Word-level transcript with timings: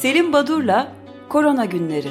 Selim 0.00 0.32
Badur'la 0.32 0.92
Korona 1.28 1.64
Günleri. 1.64 2.08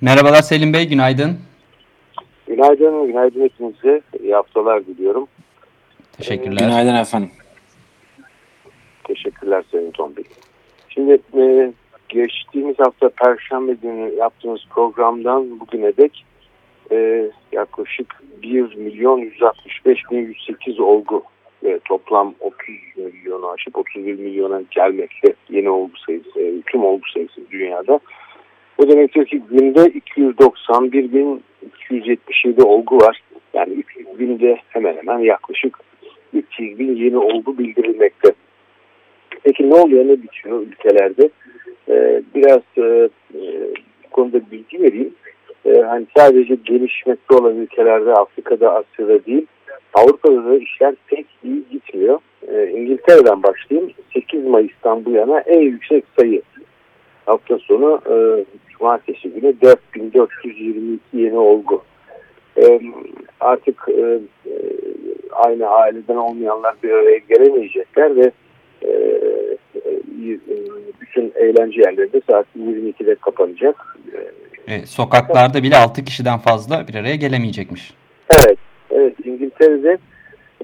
Merhabalar 0.00 0.42
Selim 0.42 0.72
Bey, 0.72 0.88
günaydın. 0.88 1.38
Günaydın, 2.46 3.06
günaydın 3.06 3.40
hepinize. 3.40 4.02
İyi 4.22 4.34
haftalar 4.34 4.86
diliyorum. 4.86 5.28
Teşekkürler. 6.12 6.58
Günaydın 6.58 6.94
efendim. 6.94 7.30
Teşekkürler 9.04 9.64
Sayın 9.72 9.90
Tom 9.90 10.16
Bey. 10.16 10.24
Şimdi 10.88 11.18
e, 11.38 11.72
geçtiğimiz 12.08 12.78
hafta 12.78 13.08
Perşembe 13.08 13.72
günü 13.72 14.14
yaptığımız 14.14 14.60
programdan 14.70 15.60
bugüne 15.60 15.96
dek 15.96 16.24
e, 16.92 17.30
yaklaşık 17.52 18.22
1 18.42 18.74
milyon 18.74 19.18
165 19.18 19.98
bin 20.10 20.18
108 20.18 20.80
olgu 20.80 21.22
e, 21.64 21.78
toplam 21.84 22.34
30 22.40 22.58
milyonu 22.96 23.48
aşıp 23.50 23.78
31 23.78 24.18
milyona 24.18 24.62
gelmekte 24.70 25.34
yeni 25.50 25.70
olgu 25.70 25.96
sayısı, 26.06 26.40
e, 26.40 26.62
tüm 26.66 26.84
olgu 26.84 27.08
sayısı 27.14 27.40
dünyada. 27.50 28.00
Bu 28.78 28.88
demektir 28.88 29.24
ki 29.26 29.42
günde 29.50 29.86
291 29.86 31.12
bin 31.12 31.42
277 31.66 32.62
olgu 32.62 32.96
var. 32.96 33.20
Yani 33.54 33.72
300 33.72 34.18
binde 34.18 34.58
hemen 34.68 34.96
hemen 34.96 35.18
yaklaşık 35.18 35.78
300 36.32 36.78
bin 36.78 36.96
yeni 36.96 37.18
olgu 37.18 37.58
bildirilmekte. 37.58 38.32
Peki 39.42 39.70
ne 39.70 39.74
oluyor 39.74 40.04
ne 40.04 40.22
bitiyor 40.22 40.62
ülkelerde? 40.62 41.30
Ee, 41.88 42.22
biraz 42.34 42.62
e, 42.78 43.08
bu 44.04 44.10
konuda 44.10 44.50
bilgi 44.50 44.82
vereyim. 44.82 45.14
Ee, 45.66 45.80
hani 45.80 46.06
sadece 46.16 46.54
gelişmekte 46.54 47.34
olan 47.34 47.56
ülkelerde 47.56 48.12
Afrika'da 48.12 48.74
Asya'da 48.74 49.24
değil 49.24 49.46
Avrupa'da 49.94 50.44
da 50.44 50.56
işler 50.56 50.94
pek 51.06 51.26
iyi 51.44 51.64
gitmiyor. 51.70 52.18
Ee, 52.48 52.70
İngiltere'den 52.70 53.42
başlayayım. 53.42 53.92
8 54.14 54.44
Mayıs'tan 54.44 55.04
bu 55.04 55.10
yana 55.10 55.40
en 55.40 55.60
yüksek 55.60 56.04
sayı. 56.18 56.42
Hafta 57.26 57.58
sonu 57.58 58.00
e, 58.10 58.44
Cumartesi 58.78 59.30
günü 59.30 59.60
4422 59.62 61.00
yeni 61.12 61.38
olgu. 61.38 61.82
Ee, 62.56 62.80
artık 63.40 63.88
e, 63.88 64.18
e, 64.46 64.54
aynı 65.32 65.66
aileden 65.66 66.16
olmayanlar 66.16 66.74
bir 66.82 66.90
araya 66.90 67.18
gelemeyecekler 67.18 68.16
ve 68.16 68.30
e, 68.82 68.90
e, 69.76 70.00
bütün 71.00 71.32
eğlence 71.34 71.80
yerleri 71.80 72.12
de 72.12 72.20
saat 72.30 72.46
22'de 72.58 73.14
kapanacak. 73.14 73.96
E, 74.12 74.18
sokaklarda 74.86 75.62
bile 75.62 75.76
6 75.76 76.04
kişiden 76.04 76.38
fazla 76.38 76.88
bir 76.88 76.94
araya 76.94 77.16
gelemeyecekmiş. 77.16 77.94
Evet, 78.30 78.58
evet 78.90 79.14
İngiltere'de 79.24 79.98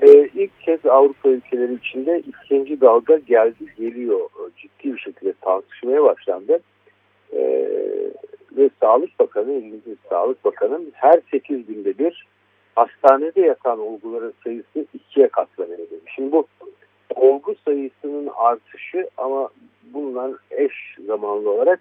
e, 0.03 0.29
ilk 0.35 0.61
kez 0.61 0.87
Avrupa 0.87 1.29
ülkeleri 1.29 1.75
içinde 1.75 2.23
ikinci 2.29 2.81
dalga 2.81 3.17
geldi 3.17 3.75
geliyor. 3.79 4.21
Ciddi 4.57 4.95
bir 4.95 4.99
şekilde 4.99 5.33
tartışmaya 5.41 6.03
başlandı. 6.05 6.61
E, 7.33 7.41
ve 8.57 8.71
Sağlık 8.81 9.19
Bakanı, 9.19 9.53
İngiliz 9.53 9.99
Sağlık 10.09 10.45
Bakanı 10.45 10.81
her 10.93 11.21
8 11.31 11.67
günde 11.67 11.99
bir 11.99 12.27
hastanede 12.75 13.41
yatan 13.41 13.79
olguların 13.79 14.35
sayısı 14.45 14.87
ikiye 14.95 15.29
katlanıyor 15.29 15.79
demiş. 15.79 16.13
Şimdi 16.15 16.33
bu 16.33 16.47
olgu 17.15 17.55
sayısının 17.65 18.31
artışı 18.37 19.09
ama 19.17 19.49
bunlar 19.85 20.31
eş 20.51 20.73
zamanlı 21.07 21.51
olarak 21.51 21.81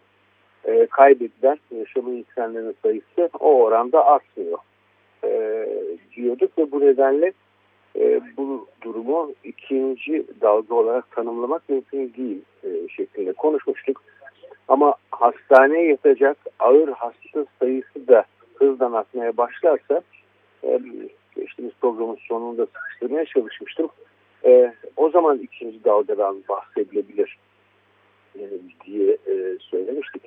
e, 0.66 0.86
kaybedilen 0.86 1.60
yaşamın 1.72 2.14
yitirenlerin 2.14 2.76
sayısı 2.84 3.30
o 3.40 3.64
oranda 3.64 4.06
artmıyor 4.06 4.58
e, 5.24 5.66
diyorduk 6.16 6.58
ve 6.58 6.72
bu 6.72 6.80
nedenle 6.80 7.34
e, 7.96 8.22
bu 8.38 8.68
durumu 8.82 9.34
ikinci 9.44 10.26
dalga 10.42 10.76
olarak 10.76 11.12
tanımlamak 11.12 11.70
mümkün 11.70 12.14
değil 12.18 12.42
e, 12.64 12.88
şeklinde 12.90 13.34
konuşmuştuk. 13.34 14.02
Ama 14.68 14.94
hastaneye 15.12 15.88
yatacak 15.88 16.38
ağır 16.60 16.88
hasta 16.88 17.46
sayısı 17.60 18.08
da 18.08 18.24
hızdan 18.56 18.92
artmaya 18.92 19.38
başlarsa 19.38 20.02
e, 20.64 20.80
geçtiğimiz 21.36 21.74
programın 21.82 22.18
sonunda 22.28 22.66
sıkıştırmaya 22.66 23.26
çalışmıştım. 23.26 23.90
E, 24.46 24.74
o 24.98 25.10
zaman 25.10 25.40
ikinci 25.40 25.84
dalgadan 25.84 26.44
bahsedilebilir 26.50 27.38
e, 28.40 28.50
diye 28.86 29.18
e, 29.28 29.58
söylemiştik. 29.60 30.24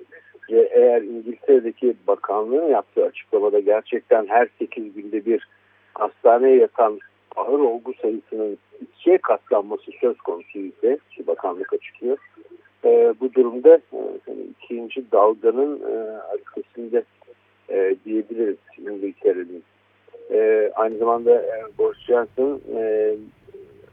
Ve 0.50 0.68
eğer 0.72 1.02
İngiltere'deki 1.02 1.94
bakanlığın 2.06 2.68
yaptığı 2.68 3.04
açıklamada 3.04 3.60
gerçekten 3.60 4.26
her 4.26 4.48
8 4.58 4.94
günde 4.94 5.26
bir 5.26 5.48
hastaneye 5.94 6.56
yatan 6.56 6.98
ağır 7.36 7.58
olgu 7.58 7.92
sayısının 8.02 8.58
ikiye 8.80 9.18
katlanması 9.18 9.90
söz 10.00 10.16
konusu 10.18 10.58
ise 10.58 10.98
ki 11.10 11.26
bakanlık 11.26 11.72
açıklıyor. 11.72 12.18
E, 12.84 13.14
bu 13.20 13.34
durumda 13.34 13.74
e, 13.74 13.98
yani 14.26 14.42
ikinci 14.62 15.12
dalganın 15.12 15.80
e, 15.80 15.94
arkasında 16.10 17.02
e, 17.70 17.96
diyebiliriz 18.04 18.56
İngiltere'nin. 18.78 19.62
E, 20.30 20.70
aynı 20.74 20.98
zamanda 20.98 21.30
e, 21.30 21.78
Boris 21.78 21.98
Johnson 21.98 22.60
e, 22.76 23.14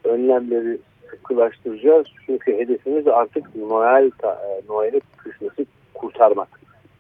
önlemleri 0.04 0.78
sıkılaştıracağız. 1.12 2.08
Çünkü 2.26 2.58
hedefimiz 2.58 3.08
artık 3.08 3.56
Noel 3.56 4.12
e, 4.24 4.62
Noel'i 4.70 5.02
kısmısı 5.18 5.66
kurtarmak 5.94 6.48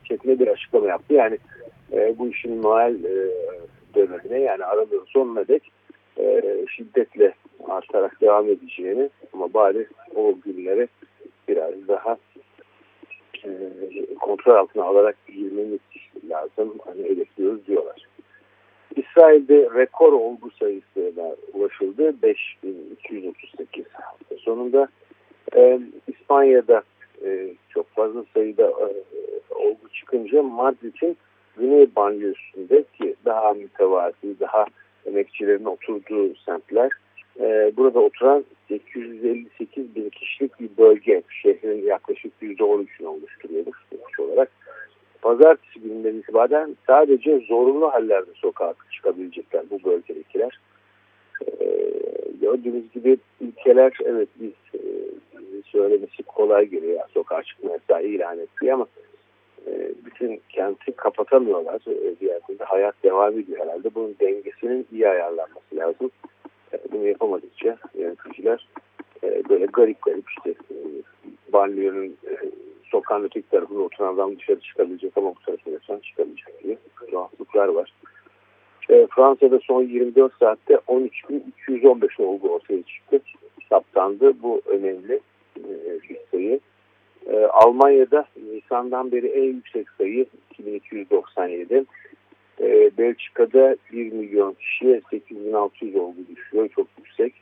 şeklinde 0.03 0.39
bir 0.39 0.47
açıklama 0.47 0.87
yaptı. 0.87 1.13
Yani 1.13 1.37
e, 1.91 2.15
bu 2.19 2.27
işin 2.27 2.63
Noel 2.63 3.03
e, 3.03 3.29
dönemine 3.95 4.39
yani 4.39 4.65
aralığın 4.65 5.05
sonuna 5.07 5.47
dek 5.47 5.71
e, 6.17 6.43
şiddetle 6.75 7.33
artarak 7.67 8.21
devam 8.21 8.49
edeceğini 8.49 9.09
ama 9.33 9.53
bari 9.53 9.87
o 10.15 10.35
günleri 10.45 10.87
biraz 11.47 11.87
daha 11.87 12.17
e, 13.45 13.49
kontrol 14.21 14.55
altına 14.55 14.83
alarak 14.83 15.15
girmemiz 15.27 15.79
lazım. 16.29 16.73
Hani 16.85 17.03
hedefliyoruz 17.03 17.67
diyorlar. 17.67 18.08
İsrail'de 18.99 19.69
rekor 19.75 20.13
olgu 20.13 20.51
sayısına 20.59 21.35
ulaşıldı. 21.53 22.21
5238 22.23 23.85
hafta 23.93 24.35
sonunda. 24.37 24.87
E, 25.55 25.79
İspanya'da 26.07 26.83
e, 27.25 27.53
çok 27.69 27.89
fazla 27.89 28.23
sayıda 28.33 28.63
e, 28.63 28.87
olgu 29.55 29.89
çıkınca 29.93 30.43
Madrid'in 30.43 31.17
güney 31.57 31.95
banliyosunda 31.95 32.83
ki 32.83 33.15
daha 33.25 33.53
mütevazi, 33.53 34.39
daha 34.39 34.65
emekçilerin 35.05 35.65
oturduğu 35.65 36.35
semtler 36.35 36.89
e, 37.39 37.71
burada 37.77 37.99
oturan 37.99 38.45
858 38.67 39.95
bin 39.95 40.09
kişilik 40.09 40.59
bir 40.59 40.69
bölge 40.77 41.23
şehrin 41.41 41.85
yaklaşık 41.85 42.33
%13'ünü 42.41 43.05
oluşturuyormuş 43.05 43.79
olarak. 44.19 44.51
Pazartesi 45.21 45.79
gününden 45.79 46.15
itibaren 46.15 46.75
sadece 46.87 47.39
zorunlu 47.39 47.93
hallerde 47.93 48.31
sokağa 48.35 48.73
çıkabilecekler 48.91 49.63
bu 49.71 49.83
bölgedekiler. 49.83 50.59
Ee, 51.47 51.91
gördüğünüz 52.41 52.91
gibi 52.91 53.17
ülkeler 53.41 53.93
evet 54.05 54.29
biz 54.39 54.51
e, 54.73 54.81
söylemesi 55.65 56.23
kolay 56.23 56.65
geliyor 56.65 56.99
sokağa 57.13 57.43
çıkma 57.43 57.71
yasağı 57.71 58.03
ilan 58.03 58.39
etti 58.39 58.73
ama 58.73 58.87
e, 59.67 59.91
bütün 60.05 60.41
kenti 60.49 60.91
kapatamıyorlar. 60.91 61.81
E, 61.87 62.25
yerde 62.25 62.59
de 62.59 62.63
hayat 62.63 62.95
devam 63.03 63.39
ediyor 63.39 63.59
herhalde. 63.59 63.95
Bunun 63.95 64.15
dengesinin 64.19 64.87
iyi 64.91 65.09
ayarlanması 65.09 65.75
lazım. 65.75 66.11
E, 66.73 66.77
bunu 66.91 67.07
yapamadıkça 67.07 67.77
yöneticiler 67.93 68.67
e, 69.23 69.43
böyle 69.49 69.65
garip 69.65 70.01
garip 70.01 70.25
işte 70.29 70.49
e, 70.49 70.75
banliyonun 71.53 72.17
e, 72.27 72.33
sokağın 72.91 73.23
öteki 73.23 73.49
tarafında 73.49 73.79
oturan 73.79 74.13
adam 74.13 74.37
dışarı 74.39 74.59
çıkabilecek 74.59 75.17
ama 75.17 75.35
bu 75.35 75.39
tarafına 75.45 75.73
yatan 75.73 75.99
çıkamayacak 75.99 76.63
diye 76.63 76.77
rahatlıklar 77.11 77.67
var. 77.67 77.93
E, 78.89 79.07
Fransa'da 79.15 79.59
son 79.59 79.83
24 79.83 80.33
saatte 80.39 80.73
13.215 80.73 82.23
olgu 82.23 82.49
ortaya 82.49 82.83
çıktı. 82.83 83.21
Saptandı. 83.69 84.33
Bu 84.43 84.61
önemli 84.65 85.19
e, 85.57 85.69
bir 86.09 86.17
sayı. 86.31 86.59
E, 87.25 87.45
Almanya'da 87.45 88.25
Nisan'dan 88.51 89.11
beri 89.11 89.27
en 89.27 89.43
yüksek 89.43 89.87
sayı 89.97 90.25
2297. 90.51 91.85
E, 92.61 92.91
Belçika'da 92.97 93.75
1 93.93 94.11
milyon 94.11 94.53
kişiye 94.53 95.01
8600 95.11 95.95
olgu 95.95 96.17
düşüyor. 96.35 96.69
Çok 96.75 96.87
yüksek. 96.97 97.33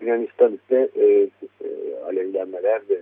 Yunanistan 0.00 0.52
ise 0.52 0.90
e, 0.96 1.04
e, 1.64 1.68
alevlenmeler 2.06 2.80
ve 2.90 3.00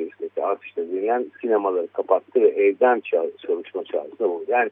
sayısındaki 0.00 0.44
artışla 0.44 0.92
büyüyen 0.92 1.26
sinemaları 1.40 1.86
kapattı 1.86 2.42
ve 2.42 2.48
evden 2.48 3.00
çalışma 3.40 3.84
çağrısında 3.84 4.28
bulundu. 4.28 4.44
Yani 4.48 4.70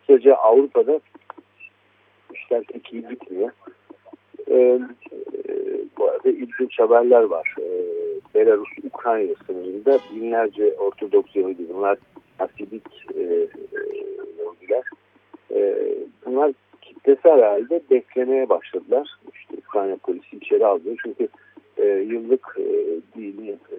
kısaca 0.00 0.34
Avrupa'da 0.34 1.00
işler 2.34 2.64
pek 2.64 2.92
iyi 2.92 3.08
gitmiyor. 3.08 3.50
Ee, 4.50 4.54
e, 4.54 4.80
bu 5.98 6.10
arada 6.10 6.28
ilginç 6.28 6.78
haberler 6.78 7.22
var. 7.22 7.54
Ee, 7.60 7.64
Belarus-Ukrayna 8.34 9.34
sınırında 9.46 9.98
binlerce 10.14 10.74
Ortodoks 10.78 11.36
Yahudi 11.36 11.68
bunlar 11.74 11.98
Hasidik 12.38 12.86
e, 13.14 13.48
Yahudiler 14.38 14.84
E, 15.50 15.76
bunlar 16.26 16.52
kitlesel 16.82 17.40
halde 17.40 17.80
beklemeye 17.90 18.48
başladılar. 18.48 19.08
İşte 19.34 19.54
Ukrayna 19.68 19.96
polisi 19.96 20.36
içeri 20.36 20.66
aldı. 20.66 20.94
Çünkü 21.02 21.28
e, 21.76 21.84
yıllık 21.84 22.56
e, 22.58 22.64
dini 23.16 23.50
e, 23.50 23.76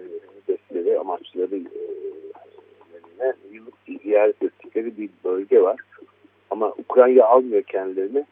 hedefleri, 0.86 0.98
amaçları 0.98 1.60
e, 3.20 3.34
yıllık 3.52 3.74
ziyaret 4.02 4.42
ettikleri 4.42 4.98
bir 4.98 5.10
bölge 5.24 5.62
var. 5.62 5.80
Ama 6.50 6.74
Ukrayna 6.78 7.24
almıyor 7.24 7.62
kendilerini. 7.62 8.24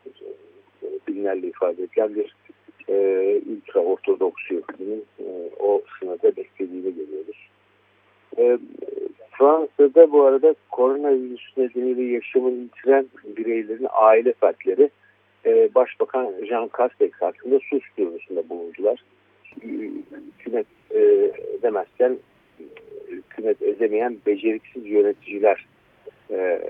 E, 0.82 0.86
dinlerle 1.08 1.46
ifade 1.46 1.82
edilen 1.82 2.14
bir 2.14 2.34
e, 2.88 3.40
ultra 3.52 3.80
ortodoks 3.80 4.50
yönetimin 4.50 5.04
e, 5.18 5.50
o 5.58 5.82
sınırda 6.00 6.36
beklediğini 6.36 6.94
görüyoruz. 6.94 7.48
E, 8.38 8.58
Fransa'da 9.30 10.12
bu 10.12 10.22
arada 10.22 10.54
koronavirüs 10.70 11.56
nedeniyle 11.56 12.02
yaşamını 12.02 12.54
yitiren 12.54 13.06
bireylerin 13.24 13.86
aile 13.90 14.32
fertleri 14.32 14.90
e, 15.46 15.74
Başbakan 15.74 16.32
Jean 16.48 16.70
Castex 16.78 17.12
hakkında 17.12 17.58
suç 17.70 17.82
duyurusunda 17.98 18.48
bulundular. 18.48 19.04
Hükümet 19.62 20.66
e, 20.94 21.30
demezken 21.62 22.18
hükümet 23.16 23.62
ezemeyen 23.62 24.16
beceriksiz 24.26 24.86
yöneticiler 24.86 25.66
e, 26.30 26.60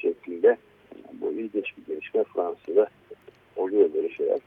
şeklinde 0.00 0.56
bu 1.12 1.32
ilginç 1.32 1.64
bir 1.76 1.94
gelişme 1.94 2.24
Fransa'da 2.24 2.88
oluyor 3.56 3.94
böyle 3.94 4.08
şeyler. 4.08 4.38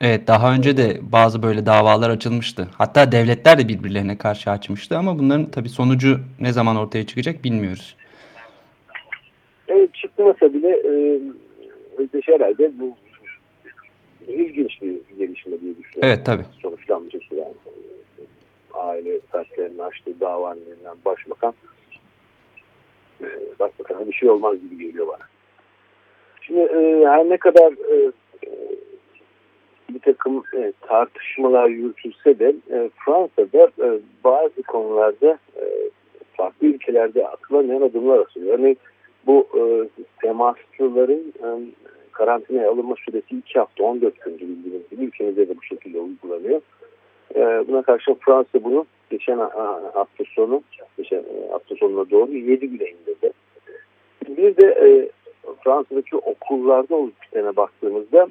Evet 0.00 0.26
daha 0.26 0.54
önce 0.54 0.76
de 0.76 0.98
bazı 1.02 1.42
böyle 1.42 1.66
davalar 1.66 2.10
açılmıştı. 2.10 2.68
Hatta 2.78 3.12
devletler 3.12 3.58
de 3.58 3.68
birbirlerine 3.68 4.18
karşı 4.18 4.50
açmıştı 4.50 4.98
ama 4.98 5.18
bunların 5.18 5.50
tabii 5.50 5.68
sonucu 5.68 6.20
ne 6.40 6.52
zaman 6.52 6.76
ortaya 6.76 7.06
çıkacak 7.06 7.44
bilmiyoruz. 7.44 7.96
Evet 9.68 9.94
çıkmasa 9.94 10.54
bile 10.54 10.68
e, 10.68 11.20
Özdeş 11.98 12.28
herhalde 12.28 12.72
bu 12.80 12.96
ilginç 14.28 14.82
bir 14.82 14.96
gelişme 15.18 15.60
diye 15.60 15.78
düşünüyorum. 15.78 16.02
Evet 16.02 16.26
tabii. 16.26 16.44
Sonuçlanmayacak 16.62 17.22
yani. 17.32 17.54
Aile 18.76 19.20
fertlerinin 19.32 19.78
açtığı 19.78 20.20
davanın 20.20 20.60
başbakan 21.04 21.54
e, 23.20 23.26
başbakana 23.58 24.06
bir 24.06 24.12
şey 24.12 24.30
olmaz 24.30 24.56
gibi 24.60 24.86
geliyor 24.86 25.06
bana. 25.08 25.26
Şimdi 26.42 26.60
e, 26.60 27.06
her 27.06 27.28
ne 27.28 27.36
kadar 27.36 27.72
e, 27.72 28.12
bir 29.88 30.00
takım 30.00 30.42
e, 30.56 30.72
tartışmalar 30.80 31.68
yürütülse 31.68 32.38
de 32.38 32.54
Fransa'da 33.04 33.70
bazı 34.24 34.62
konularda 34.62 35.38
farklı 36.36 36.66
ülkelerde 36.66 37.28
atılamayan 37.28 37.82
adımlar 37.82 38.18
atılıyor. 38.18 38.58
Örneğin 38.58 38.78
bu 39.26 39.48
e, 39.58 39.62
temaslıların 40.22 41.32
karantinaya 42.12 42.70
alınma 42.70 42.94
süresi 43.04 43.36
2 43.36 43.58
hafta 43.58 43.84
14 43.84 44.20
gündür 44.20 44.40
bildiğiniz 44.40 44.90
gibi 44.90 45.04
ülkemizde 45.04 45.48
de 45.48 45.56
bu 45.56 45.62
şekilde 45.62 45.98
uygulanıyor. 46.00 46.60
E, 47.34 47.40
buna 47.68 47.82
karşı 47.82 48.14
Fransa 48.14 48.64
bunu 48.64 48.86
geçen 49.10 49.38
hafta 49.94 50.24
sonu 50.34 50.62
geçen 50.98 51.18
e, 51.18 51.48
hafta 51.50 51.74
sonuna 51.74 52.10
doğru 52.10 52.32
7 52.32 52.68
güne 52.68 52.88
indirdi. 52.90 53.32
Bir 54.28 54.56
de 54.56 54.66
e, 54.66 55.08
Fransa'daki 55.64 56.16
okullarda 56.16 56.94
olup 56.94 57.22
bitene 57.22 57.56
baktığımızda 57.56 58.28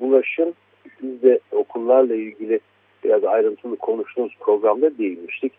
bulaşın 0.00 0.54
biz 1.02 1.22
de 1.22 1.40
okullarla 1.52 2.14
ilgili 2.14 2.60
biraz 3.04 3.24
ayrıntılı 3.24 3.76
konuştuğumuz 3.76 4.36
programda 4.40 4.98
değinmiştik. 4.98 5.52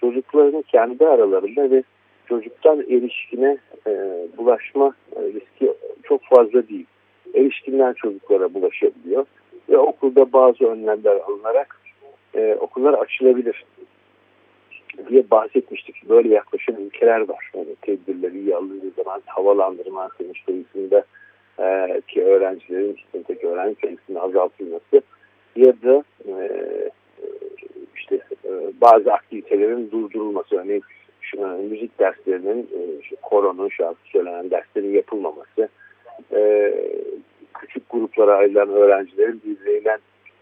Çocukların 0.00 0.62
kendi 0.62 1.06
aralarında 1.06 1.70
ve 1.70 1.82
çocuktan 2.28 2.80
erişkine 2.80 3.58
e, 3.86 3.92
bulaşma 4.38 4.94
e, 5.16 5.22
riski 5.22 5.72
çok 6.02 6.22
fazla 6.22 6.68
değil. 6.68 6.86
Erişkinden 7.34 7.92
çocuklara 7.92 8.54
bulaşabiliyor 8.54 9.26
ve 9.68 9.78
okulda 9.78 10.32
bazı 10.32 10.64
önlemler 10.64 11.16
alınarak 11.16 11.80
e, 12.34 12.54
okullar 12.54 12.94
açılabilir 12.94 13.64
diye 15.08 15.30
bahsetmiştik. 15.30 16.08
Böyle 16.08 16.28
yaklaşan 16.28 16.76
ülkeler 16.76 17.28
var. 17.28 17.50
Yani 17.54 17.76
tedbirleri 17.82 18.38
iyi 18.38 18.56
alındığı 18.56 18.90
zaman 18.90 19.22
havalandırma 19.26 20.08
sayısında 20.46 21.04
e, 21.58 22.00
ki 22.08 22.24
öğrencilerin 22.24 22.96
sınıftaki 23.12 23.46
öğrenci 23.46 23.80
sayısının 23.80 24.18
azaltılması 24.18 25.02
ya 25.56 25.72
da 25.82 26.04
e, 26.28 26.50
işte 27.96 28.20
e, 28.44 28.50
bazı 28.80 29.12
aktivitelerin 29.12 29.90
durdurulması 29.90 30.56
örneğin 30.56 30.82
şu, 31.20 31.46
müzik 31.70 31.98
derslerinin 31.98 32.58
e, 32.58 33.00
işte, 33.02 33.16
koronun 33.22 33.68
şarkı 33.68 34.00
söylenen 34.04 34.50
derslerin 34.50 34.94
yapılmaması 34.94 35.68
e, 36.32 36.72
küçük 37.54 37.90
gruplara 37.90 38.36
ayrılan 38.36 38.68
öğrencilerin 38.68 39.40
birbiriyle 39.44 39.98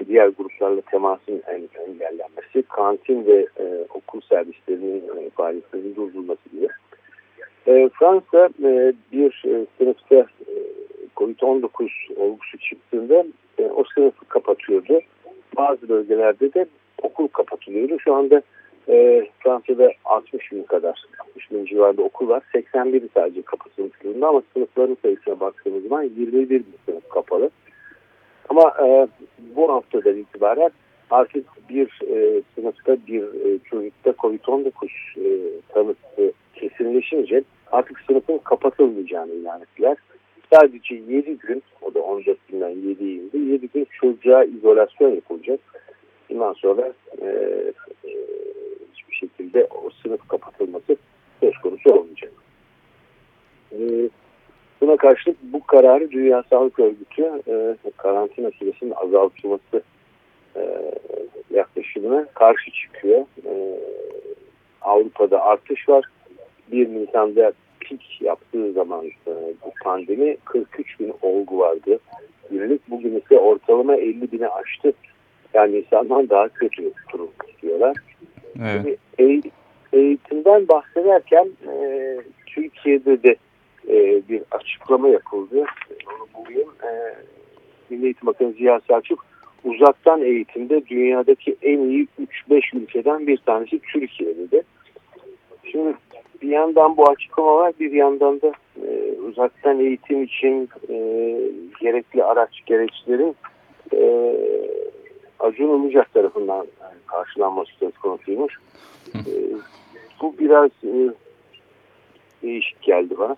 diğer 0.09 0.29
gruplarla 0.29 0.81
temasın 0.81 1.43
engellenmesi, 1.49 2.63
kantin 2.69 3.27
ve 3.27 3.47
e, 3.61 3.87
okul 3.95 4.21
servislerinin 4.21 5.27
e, 5.27 5.31
faaliyetlerinin 5.31 5.97
durdurulması 5.97 6.49
gibi. 6.53 6.69
E, 7.67 7.89
Fransa 7.99 8.49
e, 8.65 8.93
bir 9.13 9.43
e, 9.47 9.67
sınıfta 9.79 10.17
e, 10.17 10.55
COVID-19 11.17 11.89
olgusu 12.17 12.59
çıktığında 12.59 13.25
e, 13.59 13.63
o 13.63 13.85
sınıfı 13.95 14.25
kapatıyordu. 14.29 15.01
Bazı 15.57 15.89
bölgelerde 15.89 16.55
de 16.55 16.67
okul 17.03 17.29
kapatılıyordu. 17.29 17.97
Şu 18.01 18.15
anda 18.15 18.43
e, 18.89 19.27
Fransa'da 19.39 19.93
60 20.05 20.53
bin 20.53 20.63
kadar, 20.63 21.05
60 21.49 21.51
bin 21.51 21.65
civarında 21.65 22.03
okul 22.03 22.29
var. 22.29 22.43
81 22.53 23.03
sadece 23.15 23.43
kapatılmış 23.43 24.03
durumda 24.05 24.29
ama 24.29 24.43
sınıfların 24.53 24.97
sayısına 25.03 25.41
baktığımız 25.41 25.83
zaman 25.83 26.03
21 26.03 26.51
bin 26.51 26.65
sınıf 26.87 27.09
kapalı. 27.09 27.51
Ama 28.49 28.75
e, 28.87 29.09
bu 29.57 29.73
haftadan 29.73 30.17
itibaren 30.17 30.71
artık 31.11 31.47
bir 31.69 32.01
e, 32.09 32.43
sınıfta 32.55 32.97
bir 33.07 33.23
e, 33.23 33.59
çocukta 33.59 34.11
COVID-19 34.11 34.71
e, 35.17 35.61
tanısı 35.69 36.33
kesinleşince 36.55 37.43
artık 37.73 38.01
sınıfın 38.01 38.39
kapatılmayacağını 38.39 39.33
ilan 39.33 39.61
ettiler. 39.63 39.97
Sadece 40.53 40.95
7 40.95 41.39
gün, 41.39 41.63
o 41.83 41.95
da 41.95 42.01
14 42.01 42.49
günden 42.49 42.73
7'ye 42.73 43.15
indi, 43.15 43.39
7 43.39 43.69
gün 43.69 43.87
çocuğa 44.01 44.45
izolasyon 44.45 45.15
yapılacak. 45.15 45.61
Bundan 46.31 46.53
sonra 46.53 46.93
e, 47.23 47.27
e, 48.05 48.15
hiçbir 48.95 49.15
şekilde 49.15 49.65
o 49.65 49.91
sınıf 50.03 50.29
kapatılması 50.29 50.97
söz 51.41 51.59
konusu 51.59 51.91
olmayacak. 51.91 52.33
E, 53.73 53.79
buna 54.81 54.97
karşılık 54.97 55.37
bu 55.43 55.67
kararı 55.67 56.11
Dünya 56.11 56.43
Sağlık 56.51 56.79
Örgütü 56.79 57.43
e, 57.49 57.77
karantina 57.97 58.51
süresinin 58.51 58.91
azaltılması 58.97 59.83
e, 60.57 60.93
yaklaşımına 61.51 62.27
karşı 62.35 62.71
çıkıyor. 62.73 63.21
E, 63.47 63.79
Avrupa'da 64.83 65.43
artış 65.43 65.89
var. 65.89 66.05
1 66.73 66.89
Nisan'da 66.89 67.53
pik 67.81 68.23
yaptığı 68.23 68.73
zaman 68.73 69.07
e, 69.07 69.33
bu 69.65 69.73
pandemi 69.85 70.37
43 70.45 71.01
bin 71.01 71.15
olgu 71.23 71.59
vardı. 71.59 71.99
Günlük 72.51 72.91
bugün 72.91 73.21
ise 73.21 73.39
ortalama 73.39 73.97
50 73.97 74.33
bine 74.33 74.49
aştı. 74.49 74.93
Yani 75.55 75.77
insandan 75.77 76.29
daha 76.29 76.49
kötü 76.49 76.93
durum 77.13 77.31
diyorlar. 77.63 77.97
Evet. 78.63 78.99
Eğitimden 80.49 80.69
bahsederken 80.69 81.49
e, 81.73 82.17
Türkiye'de 82.47 83.23
de 83.23 83.37
e, 83.89 84.23
bir 84.29 84.43
açıklama 84.51 85.09
yapıldı. 85.09 85.65
Onu 86.07 86.45
bulayım. 86.45 86.69
E, 86.83 87.15
Milli 87.91 88.05
Eğitim 88.05 88.27
Bakanı 88.27 88.53
Ziya 88.53 88.81
Selçuk 88.89 89.27
uzaktan 89.65 90.23
eğitimde 90.23 90.87
dünyadaki 90.87 91.57
en 91.63 91.79
iyi 91.79 92.09
3-5 92.51 92.77
ülkeden 92.77 93.27
bir 93.27 93.37
tanesi 93.37 93.79
Türkiye 93.93 94.37
dedi. 94.37 94.63
Şimdi 95.73 95.95
bir 96.43 96.49
yandan 96.49 96.97
bu 96.97 97.11
açıklama 97.11 97.55
var 97.55 97.73
bir 97.81 97.93
yandan 97.93 98.41
da 98.41 98.53
e, 98.87 99.13
uzaktan 99.29 99.81
eğitim 99.81 100.23
için 100.23 100.69
e, 100.89 100.97
gerekli 101.81 102.25
araç 102.25 102.51
gereçlerin 102.67 103.37
e, 103.93 104.35
Acun 105.41 105.83
Ilıcak 105.83 106.15
tarafından 106.15 106.67
karşılanması 107.07 107.71
söz 107.81 107.99
konusuymuş. 107.99 108.59
e, 109.15 109.31
bu 110.23 110.35
biraz 110.39 110.71
e, 110.85 111.15
değişik 112.43 112.83
geldi 112.83 113.19
bana. 113.19 113.37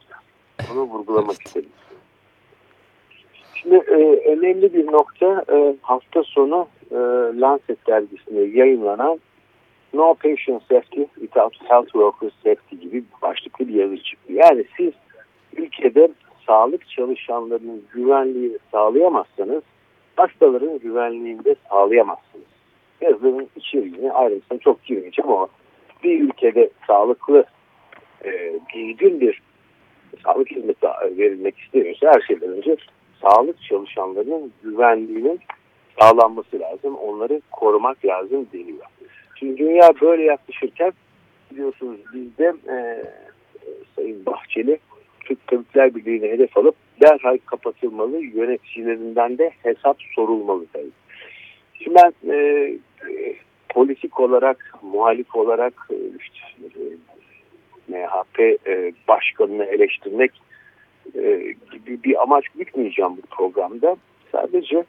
Bunu 0.70 0.82
vurgulamak 0.82 1.46
istedim. 1.46 1.70
Şimdi 3.54 3.74
e, 3.74 4.30
önemli 4.30 4.74
bir 4.74 4.92
nokta 4.92 5.44
e, 5.52 5.74
hafta 5.82 6.22
sonu 6.22 6.68
e, 6.90 6.96
Lancet 7.40 7.86
dergisinde 7.86 8.58
yayınlanan 8.58 9.20
No 9.94 10.14
Patient 10.14 10.62
Safety 10.62 11.02
Without 11.14 11.70
Health 11.70 11.92
Workers 11.92 12.32
Safety 12.44 12.76
gibi 12.76 13.04
başlıklı 13.22 13.68
bir 13.68 13.74
yazı 13.74 14.02
çıktı. 14.02 14.32
Yani 14.32 14.64
siz 14.76 14.92
ülkede 15.56 16.08
sağlık 16.46 16.88
çalışanlarının 16.88 17.84
güvenliğini 17.94 18.58
sağlayamazsanız 18.72 19.62
hastaların 20.16 20.78
güvenliğini 20.78 21.44
de 21.44 21.54
sağlayamazsınız. 21.70 22.44
Yazının 23.00 23.48
içeriğini 23.56 24.12
ayrıntısına 24.12 24.58
çok 24.58 24.84
girmeyeceğim 24.84 25.30
ama 25.30 25.48
bir 26.04 26.20
ülkede 26.20 26.70
sağlıklı 26.86 27.44
e, 28.24 28.52
düzgün 28.74 29.20
bir 29.20 29.42
sağlık 30.24 30.50
hizmeti 30.50 30.86
verilmek 31.18 31.58
istemiyorsa 31.58 32.12
her 32.14 32.20
şeyden 32.20 32.50
önce 32.50 32.76
sağlık 33.22 33.62
çalışanlarının 33.62 34.52
güvenliğinin 34.62 35.40
sağlanması 36.00 36.60
lazım. 36.60 36.96
Onları 36.96 37.40
korumak 37.50 38.04
lazım 38.04 38.46
deniyor. 38.52 38.86
Şimdi 39.38 39.56
dünya 39.56 39.92
böyle 40.00 40.22
yaklaşırken 40.22 40.92
biliyorsunuz 41.50 42.00
bizde 42.14 42.54
e, 42.68 43.04
Sayın 43.96 44.26
Bahçeli 44.26 44.78
Türk 45.24 45.46
Tabipler 45.46 45.94
Birliği'ni 45.94 46.28
hedef 46.28 46.56
alıp 46.56 46.74
derhal 47.02 47.38
kapatılmalı, 47.46 48.16
yöneticilerinden 48.16 49.38
de 49.38 49.50
hesap 49.62 49.96
sorulmalı 50.14 50.66
tabii. 50.72 50.90
Şimdi 51.74 51.96
ben 52.02 52.32
e, 52.32 52.76
politik 53.74 54.20
olarak, 54.20 54.74
muhalif 54.82 55.36
olarak 55.36 55.88
işte, 56.20 56.38
e, 56.64 56.82
MHP 57.88 58.40
e, 58.66 58.92
başkanını 59.08 59.64
eleştirmek 59.64 60.30
e, 61.14 61.54
gibi 61.72 62.02
bir 62.04 62.22
amaç 62.22 62.44
gütmeyeceğim 62.48 63.10
bu 63.16 63.36
programda. 63.36 63.96
Sadece 64.32 64.84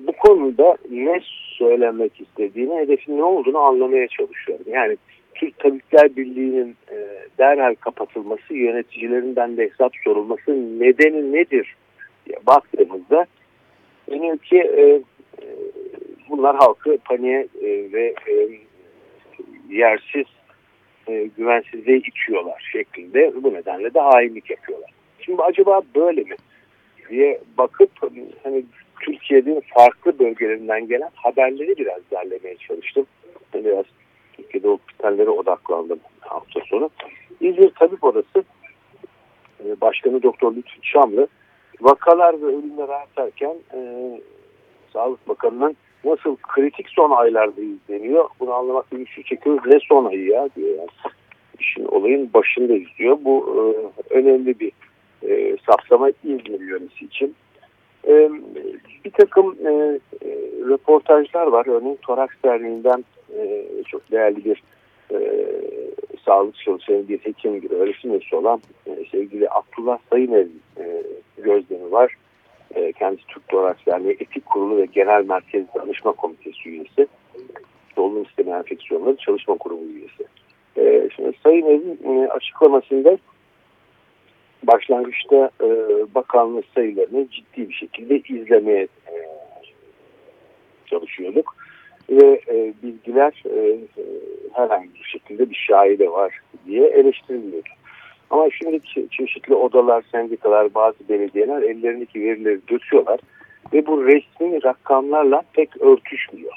bu 0.00 0.12
konuda 0.12 0.76
ne 0.90 1.20
söylemek 1.58 2.20
istediğini, 2.20 2.76
hedefin 2.76 3.18
ne 3.18 3.24
olduğunu 3.24 3.58
anlamaya 3.58 4.08
çalışıyorum. 4.08 4.66
Yani 4.68 4.96
Türk 5.34 5.58
Tabipler 5.58 6.16
Birliği'nin 6.16 6.76
e, 6.90 6.96
derhal 7.38 7.74
kapatılması, 7.74 8.54
yöneticilerinden 8.54 9.56
de 9.56 9.70
hesap 9.70 9.92
sorulması 10.04 10.80
nedeni 10.80 11.32
nedir 11.32 11.76
diye 12.26 12.36
baktığımızda 12.46 13.26
e, 14.52 14.56
e, 14.56 15.02
bunlar 16.30 16.56
halkı 16.56 16.98
paniğe 17.04 17.48
e, 17.62 17.92
ve 17.92 18.14
e, 18.28 18.48
yersiz 19.68 20.26
e, 21.08 21.30
güvensizliğe 21.36 21.98
itiyorlar 21.98 22.68
şeklinde. 22.72 23.32
Bu 23.42 23.54
nedenle 23.54 23.94
de 23.94 24.00
hainlik 24.00 24.50
yapıyorlar. 24.50 24.90
Şimdi 25.20 25.42
acaba 25.42 25.82
böyle 25.94 26.22
mi 26.22 26.36
diye 27.10 27.40
bakıp 27.58 27.90
hani 28.44 28.64
Türkiye'nin 29.00 29.62
farklı 29.74 30.18
bölgelerinden 30.18 30.88
gelen 30.88 31.10
haberleri 31.14 31.76
biraz 31.76 32.10
derlemeye 32.10 32.56
çalıştım. 32.56 33.06
Biraz 33.54 33.84
Türkiye'de 34.32 34.68
hospitallere 34.68 35.30
odaklandım 35.30 36.00
hafta 36.20 36.60
sonu. 36.60 36.90
İzmir 37.40 37.70
Tabip 37.70 38.04
Odası 38.04 38.44
e, 39.64 39.80
Başkanı 39.80 40.22
Doktor 40.22 40.56
Lütfü 40.56 40.82
Çamlı 40.82 41.28
vakalar 41.80 42.42
ve 42.42 42.46
ölümler 42.46 42.88
artarken 42.88 43.56
e, 43.74 43.80
Sağlık 44.92 45.28
Bakanı'nın 45.28 45.76
nasıl 46.04 46.36
kritik 46.36 46.88
son 46.88 47.10
aylarda 47.10 47.60
izleniyor 47.60 48.28
bunu 48.40 48.52
anlamak 48.52 48.90
güçlük 48.90 49.26
çekiyoruz. 49.26 49.66
Ne 49.66 49.78
son 49.88 50.04
ayı 50.04 50.24
ya 50.24 50.48
diyor. 50.56 50.78
Yani. 50.78 50.88
İşin 51.60 51.84
olayın 51.84 52.30
başında 52.34 52.72
izliyor. 52.72 53.18
Bu 53.20 53.46
e, 53.56 53.62
önemli 54.14 54.60
bir 54.60 54.72
e, 55.28 55.56
saptama 55.66 56.10
İzmir 56.24 56.60
yönesi 56.60 57.04
için. 57.04 57.34
E, 58.08 58.30
bir 59.04 59.10
takım 59.10 59.56
e, 59.66 59.70
e, 59.70 60.30
röportajlar 60.68 61.46
var. 61.46 61.66
Örneğin 61.66 61.98
Toraks 62.02 62.34
Derneği'nden 62.44 63.04
e, 63.36 63.64
çok 63.88 64.10
değerli 64.10 64.44
bir 64.44 64.62
e, 65.12 65.46
sağlık 66.24 66.56
çalışanı, 66.56 67.08
bir 67.08 67.18
hekim, 67.18 67.62
bir 67.62 67.70
öğretim 67.70 68.20
olan 68.32 68.60
e, 68.86 68.90
sevgili 69.10 69.48
Abdullah 69.50 69.98
Sayıner'in 70.10 70.62
e, 70.78 71.02
gözlemi 71.36 71.92
var. 71.92 72.14
E, 72.74 72.92
kendisi 72.92 73.26
Türk 73.26 73.48
Toraks 73.48 73.86
Derneği 73.86 74.16
Etik 74.20 74.46
Kurulu 74.46 74.76
ve 74.76 74.84
Genel 74.84 75.24
Merkez 75.24 75.64
Danışma 75.74 76.12
Komitesi 76.12 76.68
üyesi. 76.68 77.06
Solunum 77.94 78.26
Sistemi 78.26 78.50
Enfeksiyonları 78.50 79.16
Çalışma 79.16 79.56
Kurumu 79.56 79.84
üyesi. 79.84 80.24
E, 80.76 81.08
şimdi 81.16 81.32
Sayıner'in 81.42 81.98
e, 82.04 82.28
açıklamasında 82.28 83.18
başlangıçta 84.62 85.50
e, 85.62 85.68
bakanlık 86.14 86.64
sayılarını 86.74 87.28
ciddi 87.30 87.68
bir 87.68 87.74
şekilde 87.74 88.18
izlemeye 88.18 88.88
çalışıyorduk. 90.86 91.56
Ve 92.10 92.40
bilgiler 92.82 93.42
herhangi 94.52 94.94
bir 94.94 95.04
şekilde 95.04 95.50
bir 95.50 95.64
şahide 95.68 96.10
var 96.10 96.40
diye 96.66 96.88
eleştiriliyordu. 96.88 97.68
Ama 98.30 98.48
şimdi 98.50 98.80
çeşitli 99.10 99.54
odalar, 99.54 100.04
sendikalar, 100.12 100.74
bazı 100.74 101.08
belediyeler 101.08 101.62
ellerindeki 101.62 102.20
verileri 102.20 102.60
döküyorlar 102.70 103.20
ve 103.72 103.86
bu 103.86 104.06
resmi 104.06 104.64
rakamlarla 104.64 105.42
pek 105.52 105.82
örtüşmüyor. 105.82 106.52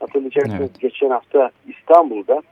Hatırlayacaksınız 0.00 0.60
evet. 0.60 0.80
geçen 0.80 1.10
hafta 1.10 1.50
İstanbul'da 1.68 2.42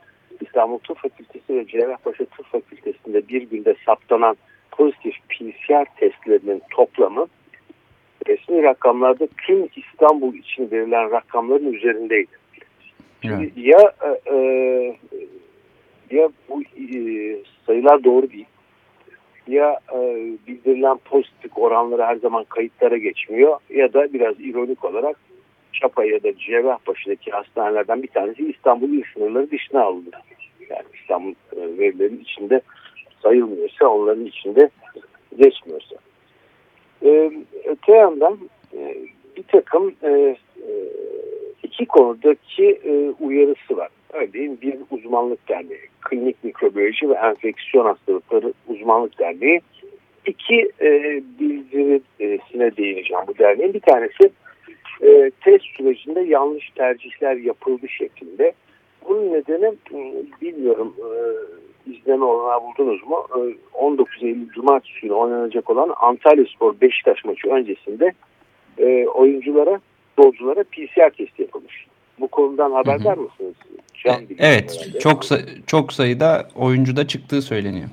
İstanbul 0.41 0.79
Tıp 0.79 0.99
Fakültesi 0.99 1.55
ve 1.55 1.67
Cerrahpaşa 1.67 2.25
Tıp 2.25 2.47
Fakültesi'nde 2.47 3.29
bir 3.29 3.43
günde 3.43 3.75
saptanan 3.87 4.37
pozitif 4.71 5.15
PCR 5.29 5.85
testlerinin 5.97 6.63
toplamı 6.71 7.27
resmi 8.27 8.63
rakamlarda 8.63 9.29
tüm 9.47 9.69
İstanbul 9.77 10.35
için 10.35 10.71
verilen 10.71 11.11
rakamların 11.11 11.73
üzerindeydi. 11.73 12.31
Şimdi 13.23 13.35
evet. 13.35 13.53
ya 13.57 13.93
e, 14.05 14.37
e, 14.37 14.97
ya 16.11 16.29
bu 16.49 16.63
e, 16.63 17.37
sayılar 17.67 18.05
doğru 18.05 18.31
değil 18.31 18.47
ya 19.49 19.81
e, 19.95 19.99
bildirilen 20.47 20.97
pozitif 20.97 21.59
oranları 21.59 22.03
her 22.03 22.17
zaman 22.17 22.45
kayıtlara 22.45 22.97
geçmiyor 22.97 23.59
ya 23.71 23.93
da 23.93 24.13
biraz 24.13 24.41
ironik 24.41 24.85
olarak 24.85 25.17
Çapa 25.73 26.05
ya 26.05 26.23
da 26.23 26.37
Cerrahpaşa'daki 26.37 27.31
hastanelerden 27.31 28.03
bir 28.03 28.09
tanesi 28.09 28.51
İstanbul 28.51 28.89
il 28.89 29.03
sınırları 29.15 29.51
dışına 29.51 29.83
alındı. 29.83 30.11
Yani 30.71 30.85
İstanbul 31.01 31.35
e, 31.57 31.79
verilerinin 31.79 32.21
içinde 32.21 32.61
sayılmıyorsa 33.23 33.87
onların 33.87 34.25
içinde 34.25 34.71
geçmiyorsa. 35.37 35.97
Ee, 37.05 37.33
öte 37.65 37.93
yandan 37.93 38.39
e, 38.75 38.97
bir 39.37 39.43
takım 39.43 39.95
e, 40.03 40.11
e, 40.11 40.37
iki 41.63 41.87
konudaki 41.87 42.81
e, 42.85 43.11
uyarısı 43.25 43.77
var. 43.77 43.89
Örneğin 44.13 44.61
bir 44.61 44.77
uzmanlık 44.91 45.49
derneği, 45.49 45.89
klinik 46.09 46.45
mikrobiyoloji 46.45 47.11
ve 47.11 47.15
enfeksiyon 47.15 47.85
hastalıkları 47.85 48.53
uzmanlık 48.69 49.19
derneği 49.19 49.61
iki 50.27 50.71
e, 50.81 51.23
bildirisine 51.41 52.77
değineceğim 52.77 53.25
bu 53.27 53.39
derneğin. 53.39 53.75
Bir 53.75 53.81
tanesi 53.81 54.31
e, 55.03 55.31
test 55.45 55.65
sürecinde 55.65 56.21
yanlış 56.21 56.71
tercihler 56.71 57.37
yapıldı 57.37 57.89
şeklinde. 57.89 58.53
Bunun 59.09 59.33
nedeni 59.33 59.75
bilmiyorum 60.43 60.95
e, 60.99 61.11
izleme 61.91 62.25
olanağı 62.25 62.63
buldunuz 62.63 63.07
mu? 63.07 63.27
19 63.75 64.23
ee, 64.23 64.27
Eylül 64.27 64.49
Cumartesi 64.49 65.01
günü 65.01 65.13
oynanacak 65.13 65.71
olan 65.71 65.93
Antalya 65.97 66.45
Spor 66.55 66.81
Beşiktaş 66.81 67.25
maçı 67.25 67.49
öncesinde 67.49 68.13
e, 68.79 69.07
oyunculara, 69.07 69.81
futbolculara 70.09 70.65
PCR 70.65 71.11
testi 71.11 71.43
yapılmış. 71.43 71.87
Bu 72.21 72.29
konudan 72.29 72.73
haberdar 72.73 73.17
hı 73.17 73.21
hı. 73.21 73.25
mısınız? 73.25 73.55
Can 74.07 74.23
e, 74.23 74.27
evet, 74.39 74.77
herhalde. 74.81 74.99
çok 74.99 75.23
çok 75.67 75.93
sayıda 75.93 76.49
oyuncuda 76.55 77.07
çıktığı 77.07 77.43
söyleniyor. 77.43 77.89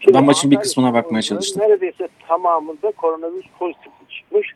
Şimdi 0.00 0.18
ben 0.18 0.24
maçın 0.24 0.50
bir 0.50 0.56
kısmına 0.56 0.94
bakmaya 0.94 1.22
çalıştım. 1.22 1.62
Neredeyse 1.62 2.08
tamamında 2.28 2.90
koronavirüs 2.90 3.46
pozitif 3.58 3.92
çıkmış. 4.08 4.54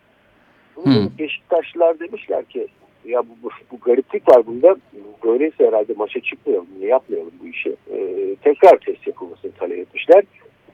Bunu 0.77 1.11
Beşiktaşlılar 1.19 2.01
demişler 2.01 2.45
ki 2.45 2.69
ya 3.05 3.23
bu, 3.23 3.37
bu, 3.43 3.49
bu 3.73 3.81
gariplik 3.81 4.29
var 4.29 4.47
bunda. 4.47 4.77
Böyleyse 5.25 5.67
herhalde 5.67 5.93
maça 5.97 6.21
çıkmayalım. 6.21 6.67
Niye 6.79 6.89
yapmayalım 6.89 7.33
bu 7.43 7.47
işi? 7.47 7.77
Ee, 7.93 8.37
tekrar 8.43 8.79
test 8.79 9.07
yapılmasını 9.07 9.53
talep 9.53 9.79
etmişler. 9.79 10.25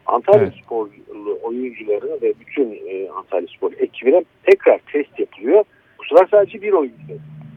Antalya 0.07 0.43
evet. 0.43 0.55
Sporlu 0.65 1.39
oyuncuları 1.43 2.19
ve 2.23 2.33
bütün 2.41 2.81
e, 2.89 3.11
Antalya 3.11 3.49
Spor 3.57 3.73
ekibine 3.73 4.25
tekrar 4.45 4.79
test 4.93 5.19
yapılıyor. 5.19 5.65
Bu 5.99 6.05
sefer 6.05 6.29
sadece 6.31 6.63
bir 6.63 6.73
oyuncu 6.73 6.97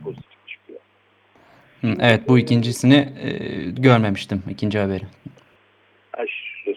pozitif. 0.03 0.32
Evet 1.83 2.21
bu 2.27 2.39
ikincisini 2.39 2.95
e, 2.95 3.29
görmemiştim 3.81 4.43
ikinci 4.49 4.79
haberi. 4.79 5.03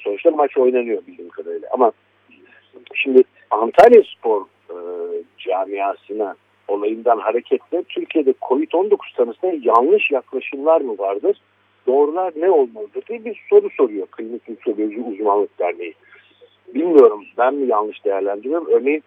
Sonuçta 0.00 0.30
maç 0.30 0.56
oynanıyor 0.56 1.06
bildiğim 1.06 1.28
kadarıyla 1.28 1.68
ama 1.72 1.92
şimdi 2.94 3.22
Antalya 3.50 4.02
Spor 4.02 4.42
e, 4.70 4.76
camiasına 5.38 6.34
olayından 6.68 7.18
hareketle 7.18 7.82
Türkiye'de 7.82 8.30
COVID-19 8.42 8.96
tanısına 9.16 9.52
yanlış 9.62 10.10
yaklaşımlar 10.10 10.80
mı 10.80 10.98
vardır? 10.98 11.40
Doğrular 11.86 12.32
ne 12.36 12.50
olmalıdır 12.50 13.02
diye 13.08 13.24
bir 13.24 13.42
soru 13.50 13.70
soruyor 13.70 14.06
Klinik 14.06 14.48
Mikrobiyoloji 14.48 15.00
Uzmanlık 15.00 15.58
Derneği. 15.58 15.94
Bilmiyorum 16.74 17.24
ben 17.38 17.54
mi 17.54 17.66
yanlış 17.68 18.04
değerlendiriyorum. 18.04 18.66
Örneğin 18.70 19.02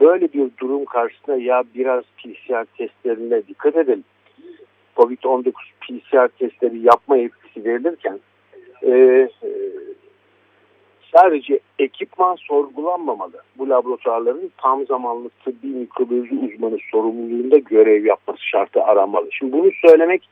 böyle 0.00 0.32
bir 0.32 0.50
durum 0.58 0.84
karşısında 0.84 1.36
ya 1.36 1.64
biraz 1.74 2.04
PCR 2.04 2.64
testlerine 2.78 3.46
dikkat 3.46 3.76
edelim. 3.76 4.04
COVID-19 4.96 5.52
PCR 5.80 6.28
testleri 6.28 6.78
yapma 6.78 7.18
etkisi 7.18 7.64
verilirken 7.64 8.20
e, 8.82 8.90
e, 8.92 9.28
sadece 11.14 11.60
ekipman 11.78 12.36
sorgulanmamalı. 12.36 13.42
Bu 13.58 13.68
laboratuvarların 13.68 14.52
tam 14.58 14.86
zamanlı 14.86 15.30
tıbbi 15.44 15.66
mikrobiyoloji 15.66 16.34
uzmanı 16.34 16.78
sorumluluğunda 16.92 17.58
görev 17.58 18.04
yapması 18.04 18.46
şartı 18.46 18.82
aranmalı. 18.82 19.28
Şimdi 19.32 19.52
bunu 19.52 19.70
söylemek 19.86 20.28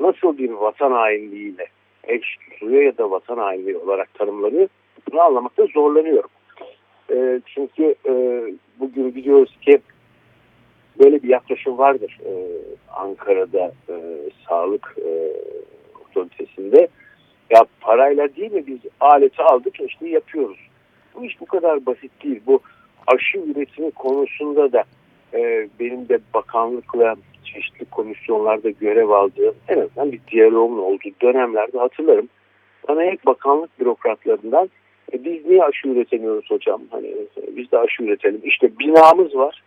nasıl 0.00 0.38
bir 0.38 0.50
vatan 0.50 0.92
hainliğiyle 0.92 1.66
eş 2.04 2.36
tutuluyor 2.36 2.82
ya 2.82 2.98
da 2.98 3.10
vatan 3.10 3.38
hainliği 3.38 3.76
olarak 3.76 4.14
tanımlanıyor 4.14 4.68
Bunu 5.12 5.20
anlamakta 5.20 5.66
zorlanıyorum. 5.74 6.30
E, 7.10 7.40
çünkü 7.46 7.94
e, 8.06 8.12
bugün 8.80 9.14
biliyoruz 9.14 9.56
ki 9.62 9.78
böyle 11.02 11.22
bir 11.22 11.28
yaklaşım 11.28 11.78
vardır 11.78 12.18
e, 12.26 12.32
Ankara'da 12.96 13.72
e, 13.88 13.94
sağlık 14.48 14.96
e, 14.98 15.32
otoritesinde. 16.08 16.88
Ya 17.50 17.64
parayla 17.80 18.36
değil 18.36 18.52
mi 18.52 18.66
biz 18.66 18.78
aleti 19.00 19.42
aldık 19.42 19.80
işte 19.80 20.08
yapıyoruz. 20.08 20.58
Bu 21.14 21.24
iş 21.24 21.40
bu 21.40 21.46
kadar 21.46 21.86
basit 21.86 22.24
değil. 22.24 22.40
Bu 22.46 22.60
aşı 23.06 23.38
üretimi 23.38 23.90
konusunda 23.90 24.72
da 24.72 24.84
e, 25.34 25.68
benim 25.80 26.08
de 26.08 26.18
bakanlıkla 26.34 27.16
çeşitli 27.44 27.84
komisyonlarda 27.84 28.70
görev 28.70 29.08
aldığım 29.08 29.54
en 29.68 29.78
azından 29.80 30.12
bir 30.12 30.20
diyaloğumun 30.32 30.82
olduğu 30.82 31.10
dönemlerde 31.22 31.78
hatırlarım. 31.78 32.28
Bana 32.88 33.02
hep 33.02 33.26
bakanlık 33.26 33.80
bürokratlarından 33.80 34.70
e, 35.12 35.24
biz 35.24 35.46
niye 35.46 35.64
aşı 35.64 35.88
üretemiyoruz 35.88 36.50
hocam? 36.50 36.82
Hani 36.90 37.14
biz 37.56 37.72
de 37.72 37.78
aşı 37.78 38.02
üretelim. 38.02 38.40
İşte 38.44 38.78
binamız 38.78 39.34
var. 39.34 39.62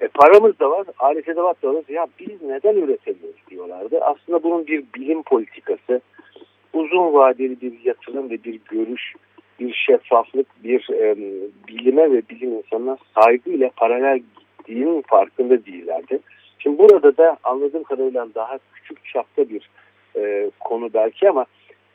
E, 0.00 0.08
paramız 0.08 0.60
da 0.60 0.70
var, 0.70 0.86
alet 0.98 1.28
edevat 1.28 1.62
da 1.62 1.74
var. 1.74 1.84
Ya 1.88 2.06
biz 2.18 2.42
neden 2.42 2.76
üretemiyoruz 2.76 3.40
diyorlardı. 3.50 4.00
Aslında 4.00 4.42
bunun 4.42 4.66
bir 4.66 4.84
bilim 4.94 5.22
politikası, 5.22 6.00
uzun 6.72 7.12
vadeli 7.12 7.60
bir 7.60 7.84
yatırım 7.84 8.30
ve 8.30 8.44
bir 8.44 8.60
görüş, 8.70 9.14
bir 9.60 9.74
şeffaflık, 9.86 10.46
bir 10.64 10.90
e, 10.90 11.16
bilime 11.68 12.12
ve 12.12 12.22
bilim 12.30 12.52
insanına 12.52 12.98
saygıyla 13.14 13.70
paralel 13.76 14.18
gittiğinin 14.18 15.02
farkında 15.02 15.66
değillerdi. 15.66 16.20
Şimdi 16.58 16.78
burada 16.78 17.16
da 17.16 17.36
anladığım 17.44 17.82
kadarıyla 17.82 18.28
daha 18.34 18.58
küçük 18.74 19.04
çapta 19.04 19.48
bir 19.48 19.70
e, 20.16 20.50
konu 20.60 20.90
belki 20.94 21.30
ama 21.30 21.46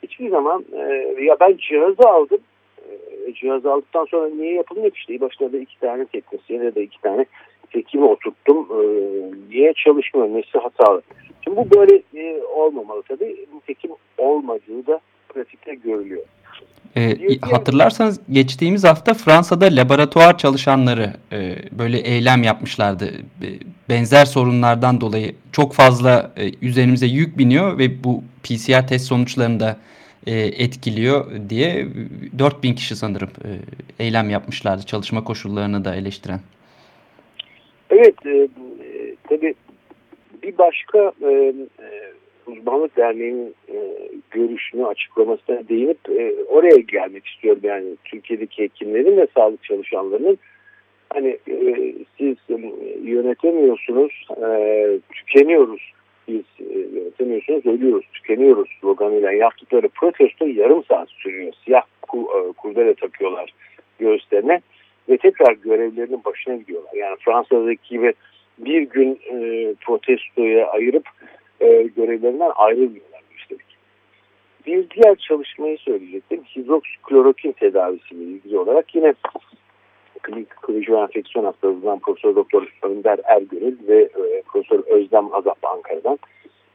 hiçbir 0.02 0.30
zaman 0.30 0.64
e, 0.72 1.16
ya 1.20 1.36
ben 1.40 1.56
cihazı 1.56 2.08
aldım 2.08 2.40
e, 2.88 3.32
cihazı 3.34 3.72
aldıktan 3.72 4.04
sonra 4.04 4.28
niye 4.28 4.54
yapılmıyor 4.54 4.92
işte 4.94 5.20
başta 5.20 5.52
da 5.52 5.58
iki 5.58 5.80
tane 5.80 6.04
teknisyen 6.04 6.62
ya 6.62 6.74
da 6.74 6.80
iki 6.80 7.00
tane 7.00 7.26
hekimi 7.70 8.04
oturttum. 8.04 8.68
E, 8.70 8.82
niye 9.50 9.72
çalışmıyor? 9.84 10.28
Nesi 10.28 10.58
hatalı 10.58 11.02
şimdi 11.46 11.56
bu 11.56 11.70
böyle 11.76 12.02
e, 12.14 12.42
olmamalı 12.42 13.02
tabii. 13.08 13.46
Tekim 13.66 13.90
olmadığı 14.18 14.86
da 14.86 15.00
pratikte 15.28 15.74
görülüyor. 15.74 16.22
E, 16.96 17.16
hatırlarsanız 17.40 18.20
geçtiğimiz 18.30 18.84
hafta 18.84 19.14
Fransa'da 19.14 19.64
laboratuvar 19.64 20.38
çalışanları 20.38 21.12
e, 21.32 21.56
böyle 21.72 21.98
eylem 21.98 22.42
yapmışlardı. 22.42 23.06
E, 23.42 23.48
benzer 23.88 24.24
sorunlardan 24.24 25.00
dolayı 25.00 25.34
çok 25.52 25.72
fazla 25.72 26.32
e, 26.36 26.66
üzerimize 26.66 27.06
yük 27.06 27.38
biniyor 27.38 27.78
ve 27.78 28.04
bu 28.04 28.22
PCR 28.42 28.88
test 28.88 29.06
sonuçlarını 29.06 29.60
da 29.60 29.76
e, 30.26 30.36
etkiliyor 30.36 31.32
diye 31.48 31.88
4000 32.38 32.74
kişi 32.74 32.96
sanırım 32.96 33.30
e, 33.44 33.50
eylem 34.04 34.30
yapmışlardı 34.30 34.82
çalışma 34.82 35.24
koşullarını 35.24 35.84
da 35.84 35.94
eleştiren. 35.94 36.40
Evet 37.90 38.26
e, 38.26 38.48
tabii 39.28 39.54
bir 40.42 40.58
başka 40.58 41.12
e, 41.22 41.52
e 41.80 42.12
Uzmanlık 42.46 42.96
Derneği'nin 42.96 43.54
e, 43.68 44.08
görüşünü 44.30 44.86
açıklamasına 44.86 45.68
değinip 45.68 45.98
e, 46.08 46.34
oraya 46.44 46.76
gelmek 46.76 47.26
istiyorum. 47.26 47.60
Yani 47.64 47.96
Türkiye'deki 48.04 48.62
hekimlerin 48.62 49.16
ve 49.16 49.26
sağlık 49.34 49.62
çalışanlarının 49.62 50.38
hani 51.10 51.38
e, 51.48 51.94
siz 52.18 52.36
e, 52.50 52.54
yönetemiyorsunuz, 53.02 54.26
e, 54.46 54.98
tükeniyoruz. 55.12 55.92
Biz 56.28 56.42
e, 56.60 56.78
yönetemiyorsunuz, 56.78 57.66
ölüyoruz, 57.66 58.06
tükeniyoruz 58.12 58.68
sloganıyla 58.80 59.32
yaptıkları 59.32 59.88
protesto 59.88 60.46
yarım 60.46 60.84
saat 60.84 61.08
sürüyor. 61.08 61.52
Siyah 61.64 61.82
ku, 62.02 62.18
e, 62.18 62.52
kurdele 62.52 62.94
takıyorlar 62.94 63.54
göğüslerine 63.98 64.60
ve 65.08 65.16
tekrar 65.16 65.52
görevlerinin 65.52 66.24
başına 66.24 66.56
gidiyorlar. 66.56 66.92
Yani 66.94 67.16
Fransa'daki 67.20 67.88
gibi 67.88 68.14
bir 68.58 68.82
gün 68.82 69.20
e, 69.30 69.74
protestoya 69.74 70.66
ayırıp 70.66 71.08
e, 71.60 71.82
görevlerinden 71.82 72.52
ayrılmıyorlar 72.56 73.20
üstelik. 73.38 73.76
Bir 74.66 74.90
diğer 74.90 75.16
çalışmayı 75.16 75.78
söyleyecektim. 75.78 76.42
Hidroksiklorokin 76.56 77.52
tedavisiyle 77.52 78.24
ilgili 78.24 78.58
olarak 78.58 78.94
yine 78.94 79.14
klinik 80.22 80.50
kılıcı 80.50 80.92
enfeksiyon 80.92 81.44
hastalığından 81.44 81.98
Profesör 81.98 82.36
Doktor 82.36 82.68
Önder 82.82 83.20
Ergönül 83.24 83.76
ve 83.88 84.02
e, 84.02 84.42
Profesör 84.42 84.78
Özlem 84.86 85.34
Azap 85.34 85.58
Ankara'dan 85.62 86.18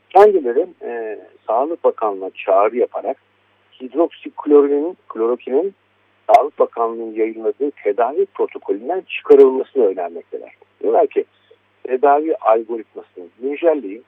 kendileri 0.10 0.67
e, 0.82 1.20
Sağlık 1.48 1.84
Bakanlığı'na 1.84 2.30
çağrı 2.30 2.78
yaparak 2.78 3.17
hidroksiklorinin, 3.82 4.98
klorokinin 5.10 5.76
Sağlık 6.27 6.60
Bakanlığı'nın 6.60 7.13
yayınladığı 7.13 7.71
tedavi 7.71 8.25
protokolünden 8.25 9.01
çıkarılmasını 9.01 9.86
önermekteler. 9.86 10.51
Diyorlar 10.81 11.07
ki 11.07 11.25
tedavi 11.84 12.36
algoritmasını 12.36 13.25
güncelleyin 13.41 14.03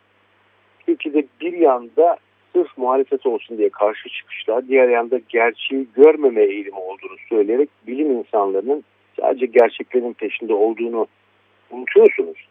ülkede 0.87 1.23
bir 1.41 1.53
yanda 1.53 2.17
sırf 2.53 2.77
muhalefet 2.77 3.25
olsun 3.25 3.57
diye 3.57 3.69
karşı 3.69 4.09
çıkışlar, 4.09 4.67
diğer 4.67 4.89
yanda 4.89 5.19
gerçeği 5.29 5.87
görmeme 5.95 6.43
eğilimi 6.43 6.77
olduğunu 6.77 7.17
söyleyerek 7.29 7.69
bilim 7.87 8.11
insanlarının 8.11 8.83
sadece 9.19 9.45
gerçeklerin 9.45 10.13
peşinde 10.13 10.53
olduğunu 10.53 11.07
unutuyorsunuz. 11.71 12.47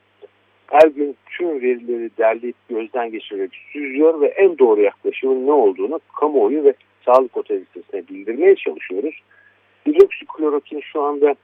Her 0.67 0.89
gün 0.89 1.17
tüm 1.27 1.63
verileri 1.63 2.11
derleyip 2.19 2.57
gözden 2.69 3.11
geçirerek 3.11 3.51
süzüyor 3.73 4.21
ve 4.21 4.27
en 4.27 4.59
doğru 4.59 4.81
yaklaşımın 4.81 5.47
ne 5.47 5.53
olduğunu 5.53 6.01
kamuoyu 6.21 6.65
ve 6.65 6.75
sağlık 7.07 7.37
otoritesine 7.37 8.09
bildirmeye 8.09 8.55
çalışıyoruz. 8.55 9.15
Hidroksiklorokin 9.87 10.81
şu 10.81 11.03
anda 11.03 11.35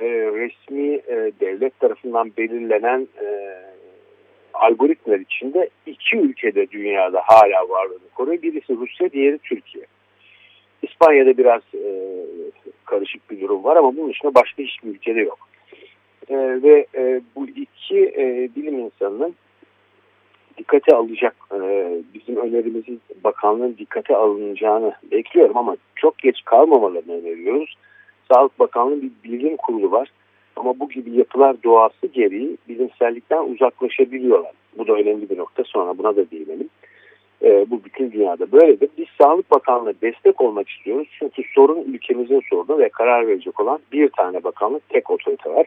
e, 0.00 0.06
resmi 0.08 0.94
e, 0.94 1.32
devlet 1.40 1.80
tarafından 1.80 2.32
belirlenen 2.38 3.08
e, 3.22 3.56
algoritmalar 4.54 5.20
içinde 5.20 5.70
iki 5.86 6.16
ülkede 6.16 6.70
dünyada 6.70 7.22
hala 7.24 7.68
varlığını 7.68 8.08
koruyor. 8.14 8.42
Birisi 8.42 8.76
Rusya, 8.76 9.12
diğeri 9.12 9.38
Türkiye. 9.38 9.84
İspanya'da 10.82 11.38
biraz 11.38 11.62
e, 11.74 12.16
karışık 12.84 13.30
bir 13.30 13.40
durum 13.40 13.64
var 13.64 13.76
ama 13.76 13.96
bunun 13.96 14.10
dışında 14.10 14.34
başka 14.34 14.62
hiçbir 14.62 14.88
ülkede 14.88 15.20
yok. 15.20 15.38
E, 16.28 16.36
ve 16.36 16.86
e, 16.94 17.20
bu 17.36 17.46
iki 17.48 17.98
e, 18.16 18.48
bilim 18.56 18.78
insanının 18.78 19.34
dikkate 20.60 20.96
alacak 20.96 21.36
e, 21.54 21.58
bizim 22.14 22.36
önerimizi 22.36 22.98
bakanlığın 23.24 23.76
dikkate 23.78 24.16
alınacağını 24.16 24.92
bekliyorum 25.12 25.56
ama 25.56 25.76
çok 25.96 26.18
geç 26.18 26.44
kalmamalarını 26.44 27.12
öneriyoruz. 27.12 27.74
Sağlık 28.32 28.58
Bakanlığı 28.58 29.02
bir 29.02 29.10
bilim 29.24 29.56
kurulu 29.56 29.90
var. 29.90 30.08
Ama 30.56 30.80
bu 30.80 30.88
gibi 30.88 31.10
yapılar 31.10 31.56
doğası 31.64 32.06
gereği 32.06 32.56
bilimsellikten 32.68 33.44
uzaklaşabiliyorlar. 33.44 34.52
Bu 34.78 34.86
da 34.86 34.92
önemli 34.92 35.30
bir 35.30 35.38
nokta 35.38 35.64
sonra 35.64 35.98
buna 35.98 36.16
da 36.16 36.30
değinelim. 36.30 36.68
E, 37.42 37.70
bu 37.70 37.84
bütün 37.84 38.12
dünyada 38.12 38.52
böyledir. 38.52 38.88
Biz 38.98 39.06
Sağlık 39.20 39.50
Bakanlığı 39.50 39.94
destek 40.02 40.40
olmak 40.40 40.68
istiyoruz. 40.68 41.08
Çünkü 41.18 41.42
sorun 41.54 41.82
ülkemizin 41.82 42.42
sorunu 42.50 42.78
ve 42.78 42.88
karar 42.88 43.26
verecek 43.26 43.60
olan 43.60 43.80
bir 43.92 44.08
tane 44.08 44.44
bakanlık, 44.44 44.88
tek 44.88 45.10
otorite 45.10 45.50
var. 45.50 45.66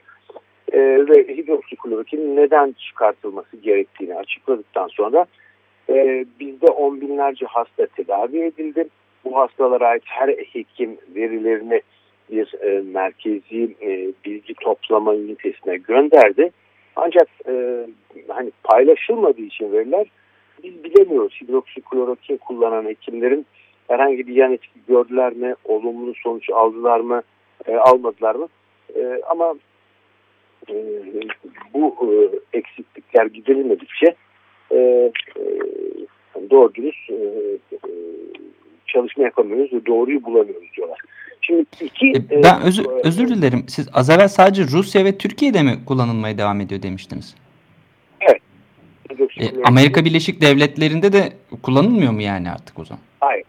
E, 0.73 0.79
ve 0.79 1.37
hidroksiklorokin 1.37 2.35
neden 2.35 2.71
çıkartılması 2.71 3.57
gerektiğini 3.57 4.15
açıkladıktan 4.15 4.87
sonra 4.87 5.25
e, 5.89 6.25
bizde 6.39 6.67
on 6.67 7.01
binlerce 7.01 7.45
hasta 7.45 7.85
tedavi 7.85 8.39
edildi. 8.39 8.87
Bu 9.25 9.37
hastalara 9.37 9.87
ait 9.87 10.03
her 10.05 10.29
hekim 10.29 10.97
verilerini 11.15 11.81
bir 12.31 12.53
e, 12.61 12.81
merkezi 12.81 13.75
e, 13.81 14.11
bilgi 14.25 14.53
toplama 14.53 15.15
ünitesine 15.15 15.77
gönderdi. 15.77 16.51
Ancak 16.95 17.27
e, 17.47 17.85
hani 18.27 18.51
paylaşılmadığı 18.63 19.41
için 19.41 19.71
veriler 19.71 20.07
biz 20.63 20.83
bilemiyoruz. 20.83 21.41
Hidroksiklorokin 21.41 22.37
kullanan 22.37 22.85
hekimlerin 22.85 23.45
herhangi 23.87 24.27
bir 24.27 24.35
yan 24.35 24.53
etki 24.53 24.79
gördüler 24.87 25.33
mi, 25.33 25.55
olumlu 25.65 26.13
sonuç 26.23 26.49
aldılar 26.49 26.99
mı, 26.99 27.21
e, 27.67 27.75
almadılar 27.75 28.35
mı? 28.35 28.47
E, 28.95 29.21
ama 29.29 29.55
e, 30.69 30.75
bu 31.73 31.95
e, 32.03 32.57
eksiklikler 32.57 33.25
giderilmedikçe 33.25 34.15
e, 34.71 34.77
e, 34.77 35.43
doğru 36.49 36.73
dürüst 36.73 37.09
e, 37.09 37.13
e, 37.13 37.77
çalışma 38.87 39.23
yapamıyoruz 39.23 39.73
ve 39.73 39.85
doğruyu 39.85 40.23
bulamıyoruz 40.23 40.73
diyorlar. 40.77 40.99
Şimdi 41.41 41.65
iki... 41.81 42.09
E, 42.09 42.43
ben 42.43 42.61
özür, 42.61 42.85
özür 43.03 43.27
dilerim. 43.27 43.65
Siz 43.67 43.89
az 43.93 44.09
evvel 44.09 44.27
sadece 44.27 44.63
Rusya 44.63 45.05
ve 45.05 45.17
Türkiye'de 45.17 45.63
mi 45.63 45.79
kullanılmaya 45.85 46.37
devam 46.37 46.61
ediyor 46.61 46.81
demiştiniz? 46.83 47.35
Evet. 48.21 48.41
E, 49.39 49.63
Amerika 49.63 50.05
Birleşik 50.05 50.41
Devletleri'nde 50.41 51.13
de 51.13 51.33
kullanılmıyor 51.63 52.11
mu 52.11 52.21
yani 52.21 52.51
artık 52.51 52.79
o 52.79 52.85
zaman? 52.85 53.01
Hayır. 53.19 53.45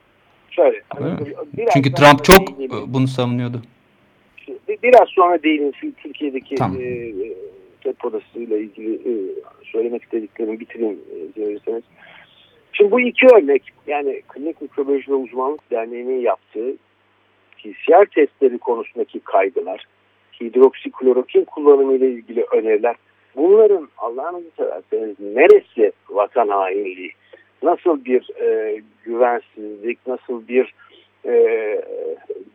Şöyle. 0.50 0.82
Hani 0.88 1.16
Çünkü 1.72 1.92
Trump 1.92 2.24
çok 2.24 2.58
bunu 2.86 3.08
savunuyordu. 3.08 3.62
Biraz 4.82 5.08
sonra 5.08 5.42
değinelim. 5.42 5.94
Türkiye'deki 6.02 6.54
tamam. 6.54 6.80
e, 6.80 7.12
tek 7.84 8.04
odasıyla 8.04 8.56
ilgili 8.56 8.94
e, 8.94 9.12
söylemek 9.64 10.02
istediklerimi 10.02 10.60
bitireyim 10.60 11.00
e, 11.36 11.82
Şimdi 12.72 12.90
bu 12.90 13.00
iki 13.00 13.26
örnek 13.26 13.62
yani 13.86 14.22
Klinik 14.28 14.62
Mikrobiyoloji 14.62 15.10
ve 15.10 15.14
Uzmanlık 15.14 15.70
Derneği'nin 15.70 16.20
yaptığı 16.20 16.76
PCR 17.58 18.04
testleri 18.04 18.58
konusundaki 18.58 19.20
kaygılar, 19.20 19.86
hidroksiklorokin 20.40 21.44
kullanımı 21.44 21.94
ile 21.94 22.10
ilgili 22.10 22.44
öneriler, 22.52 22.96
bunların 23.36 23.88
Allah'ınızı 23.98 24.50
severseniz 24.56 25.20
neresi 25.20 25.92
vatan 26.10 26.48
hainliği, 26.48 27.12
nasıl 27.62 28.04
bir 28.04 28.30
e, 28.40 28.80
güvensizlik, 29.04 29.98
nasıl 30.06 30.48
bir 30.48 30.74
e, 31.26 31.32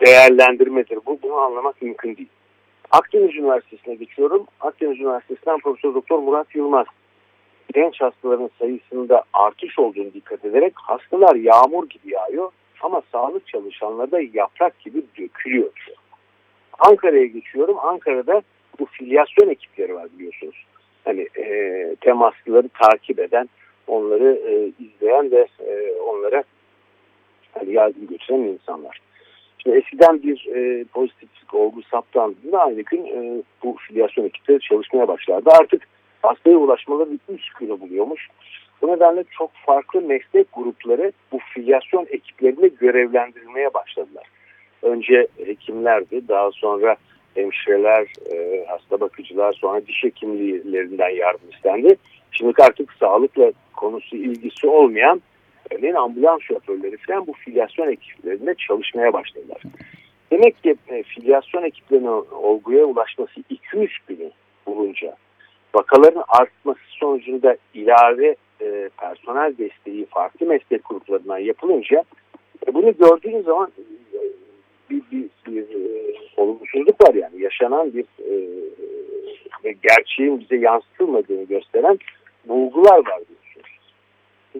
değerlendirmedir 0.06 1.00
bu, 1.06 1.20
bunu 1.24 1.34
anlamak 1.34 1.82
mümkün 1.82 2.18
değil. 2.18 2.30
Akdeniz 2.92 3.36
Üniversitesi'ne 3.36 3.96
geçiyorum. 3.96 4.48
Akdeniz 4.60 5.00
Üniversitesi'nden 5.00 5.60
Profesör 5.60 5.94
Doktor 5.94 6.20
Murat 6.20 6.56
Yılmaz 6.56 6.86
genç 7.74 8.02
hastaların 8.02 8.50
sayısında 8.60 9.24
artış 9.34 9.80
olduğunu 9.80 10.14
dikkat 10.14 10.46
ederek 10.46 10.74
hastalar 10.76 11.36
yağmur 11.36 11.90
gibi 11.90 12.14
yağıyor 12.14 12.52
ama 12.82 13.02
sağlık 13.12 13.48
çalışanları 13.48 14.12
da 14.12 14.20
yaprak 14.34 14.80
gibi 14.80 15.04
dökülüyor. 15.18 15.72
Ankara'ya 16.80 17.26
geçiyorum. 17.26 17.80
Ankara'da 17.80 18.42
bu 18.80 18.86
filyasyon 18.86 19.50
ekipleri 19.50 19.96
var 19.96 20.08
biliyorsunuz. 20.18 20.66
Hani 21.06 21.28
e, 21.38 21.96
temaslıları 22.02 22.70
takip 22.70 23.20
eden, 23.20 23.50
onları 23.88 24.40
e, 24.48 24.84
izleyen 24.84 25.32
ve 25.32 25.48
e, 25.60 25.92
onlara 25.92 26.44
hani 27.54 27.74
yardım 27.74 28.08
götüren 28.08 28.40
insanlar. 28.40 29.00
Şimdi 29.64 29.78
eskiden 29.78 30.24
bir 30.24 30.48
e, 30.56 30.84
pozitiflik 30.84 31.54
olgu 31.54 31.82
saptandığında 31.82 32.60
aynı 32.60 32.82
gün 32.82 33.06
e, 33.06 33.44
bu 33.64 33.76
filyasyon 33.88 34.26
ekipleri 34.26 34.60
çalışmaya 34.60 35.08
başlardı. 35.08 35.50
Artık 35.62 35.88
hastaya 36.22 36.58
ulaşmaları 36.58 37.10
3 37.30 37.54
günü 37.54 37.82
buluyormuş. 37.82 38.28
Bu 38.82 38.88
nedenle 38.88 39.24
çok 39.38 39.52
farklı 39.66 40.02
meslek 40.02 40.48
grupları 40.54 41.12
bu 41.32 41.40
filyasyon 41.54 42.08
ekiplerinde 42.10 42.68
görevlendirilmeye 42.68 43.74
başladılar. 43.74 44.28
Önce 44.82 45.28
hekimlerdi, 45.46 46.28
daha 46.28 46.52
sonra 46.52 46.96
hemşireler, 47.36 48.08
e, 48.32 48.66
hasta 48.68 49.00
bakıcılar, 49.00 49.54
sonra 49.54 49.88
diş 49.88 50.04
hekimlerinden 50.04 51.10
yardım 51.10 51.50
istendi. 51.56 51.96
Şimdi 52.32 52.54
artık 52.64 52.94
sağlıkla 52.94 53.52
konusu 53.74 54.16
ilgisi 54.16 54.68
olmayan 54.68 55.22
örneğin 55.72 55.96
ambulans 55.96 56.42
şoförleri 56.42 56.98
falan 56.98 57.28
bu 57.28 57.34
filyasyon 57.34 57.92
ekiplerinde 57.92 58.56
çalışmaya 58.56 59.14
başladılar. 59.14 59.62
Demek 60.32 60.64
ki 60.64 60.76
e, 60.88 61.04
filyasyon 61.04 61.64
ekiplerinin 61.64 62.26
olguya 62.32 62.86
ulaşması 62.86 63.42
2-3 63.74 63.90
günü 64.08 64.32
bulunca 64.68 65.16
vakaların 65.76 66.24
artması 66.28 66.82
sonucunda 66.88 67.58
ilave 67.74 68.36
e, 68.62 68.90
personel 68.98 69.58
desteği 69.58 70.06
farklı 70.06 70.46
meslek 70.46 70.90
gruplarından 70.90 71.38
yapılınca 71.38 72.04
e, 72.68 72.74
bunu 72.74 72.98
gördüğünüz 72.98 73.46
zaman 73.46 73.72
e, 74.14 74.18
bir, 74.90 75.02
bir, 75.12 75.30
bir 75.48 75.62
e, 75.62 76.14
olumsuzluk 76.38 77.08
var 77.08 77.14
yani 77.14 77.42
yaşanan 77.42 77.94
bir 77.94 78.06
e, 79.64 79.72
gerçeğin 79.72 80.40
bize 80.40 80.56
yansıtılmadığını 80.56 81.44
gösteren 81.44 82.00
bulgular 82.46 82.98
var 82.98 83.20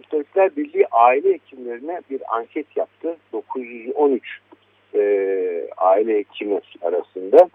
Tabipler 0.02 0.56
Birliği 0.56 0.88
aile 0.92 1.34
hekimlerine 1.34 2.02
bir 2.10 2.36
anket 2.36 2.78
yaptı. 2.78 3.18
913 3.34 4.40
e, 4.96 5.00
aile 5.78 6.18
hekimi 6.18 6.62
arasında 6.82 7.50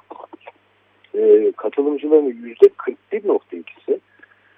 e, 1.14 1.52
katılımcıların 1.56 2.30
%41.2'si 2.30 4.00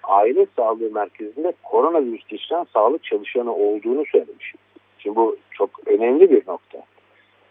aile 0.03 0.46
sağlığı 0.57 0.90
merkezinde 0.90 1.53
koronavirüs 1.62 2.27
geçiren 2.29 2.66
sağlık 2.72 3.05
çalışanı 3.05 3.55
olduğunu 3.55 4.05
söylemiş. 4.12 4.55
Şimdi 4.99 5.16
bu 5.16 5.37
çok 5.51 5.70
önemli 5.87 6.31
bir 6.31 6.42
nokta. 6.46 6.79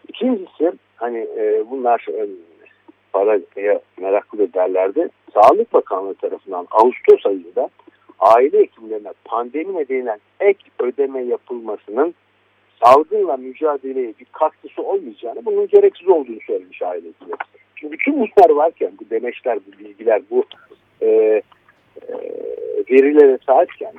İkincisi 0.08 0.72
hani 0.96 1.18
e, 1.18 1.64
bunlar 1.70 2.06
e, 2.08 2.26
paraya 3.12 3.80
meraklı 3.96 4.52
derlerdi. 4.52 5.08
Sağlık 5.34 5.72
Bakanlığı 5.72 6.14
tarafından 6.14 6.66
Ağustos 6.70 7.26
ayında 7.26 7.68
aile 8.18 8.58
hekimlerine 8.58 9.12
pandemi 9.24 9.74
nedeniyle 9.74 10.18
ek 10.40 10.58
ödeme 10.78 11.22
yapılmasının 11.22 12.14
salgınla 12.84 13.36
mücadeleye 13.36 14.14
bir 14.20 14.26
katkısı 14.32 14.82
olmayacağını, 14.82 15.44
bunun 15.44 15.66
gereksiz 15.66 16.08
olduğunu 16.08 16.40
söylemiş 16.46 16.82
aile 16.82 17.08
hekimleri. 17.08 17.36
Şimdi 17.76 17.92
bütün 17.92 18.14
bunlar 18.14 18.50
varken, 18.50 18.92
bu 19.00 19.10
demeçler, 19.10 19.58
bu 19.66 19.78
bilgiler, 19.78 20.22
bu 20.30 20.44
e, 21.00 21.06
e, 21.08 21.42
verilere 22.90 23.38
sahipken 23.46 23.92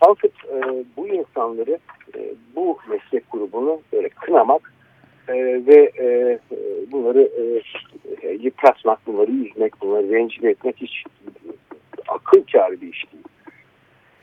kalkıp 0.00 0.32
e, 0.44 0.84
bu 0.96 1.08
insanları, 1.08 1.78
e, 2.16 2.34
bu 2.56 2.78
meslek 2.88 3.30
grubunu 3.30 3.80
böyle 3.92 4.08
kınamak 4.08 4.72
e, 5.28 5.34
ve 5.66 5.92
e, 5.98 6.38
bunları 6.92 7.30
e, 8.22 8.28
yıpratmak, 8.32 9.06
bunları 9.06 9.30
üzmek, 9.30 9.80
bunları 9.80 10.10
rencide 10.10 10.50
etmek 10.50 10.76
hiç 10.76 11.04
akıl 12.08 12.42
kârı 12.52 12.80
bir 12.80 12.92
iş 12.92 13.12
değil. 13.12 13.24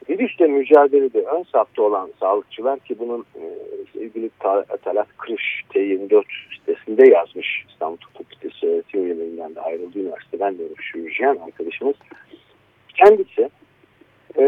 Virüsle 0.09 0.47
mücadelede 0.47 1.21
ön 1.21 1.43
safta 1.43 1.81
olan 1.81 2.11
sağlıkçılar 2.19 2.79
ki 2.79 2.99
bunun 2.99 3.25
e, 3.35 3.43
sevgili 3.93 4.29
Talat 4.83 5.07
Kırış 5.17 5.63
T24 5.73 6.23
sitesinde 6.57 7.09
yazmış 7.09 7.65
İstanbul 7.69 7.97
Tıp 7.97 8.17
Fakültesi 8.17 8.67
öğretim 8.67 9.05
üyelerinden 9.05 9.55
de 9.55 9.61
ayrıldığı 9.61 9.99
üniversiteden 9.99 10.57
de 10.57 10.63
yürüyen 10.95 11.35
arkadaşımız. 11.35 11.95
Kendisi 12.95 13.49
e, 14.37 14.43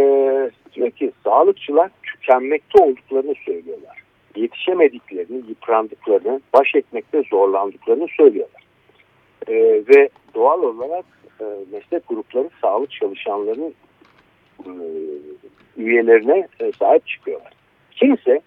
diyor 0.74 0.92
ki 0.92 1.12
sağlıkçılar 1.24 1.92
tükenmekte 2.04 2.84
olduklarını 2.84 3.34
söylüyorlar. 3.46 4.04
Yetişemediklerini, 4.36 5.38
yıprandıklarını, 5.50 6.42
baş 6.54 6.76
etmekte 6.76 7.24
zorlandıklarını 7.30 8.08
söylüyorlar. 8.18 8.64
E, 9.48 9.54
ve 9.88 10.10
doğal 10.36 10.64
olarak 10.64 11.06
e, 11.42 11.46
meslek 11.72 12.08
grupları 12.08 12.50
sağlık 12.62 12.92
çalışanlarının 12.92 13.74
e, 14.66 14.72
üyelerine 15.78 16.48
e, 16.60 16.72
sahip 16.72 17.08
çıkıyorlar. 17.08 17.54
Kimse 17.92 18.42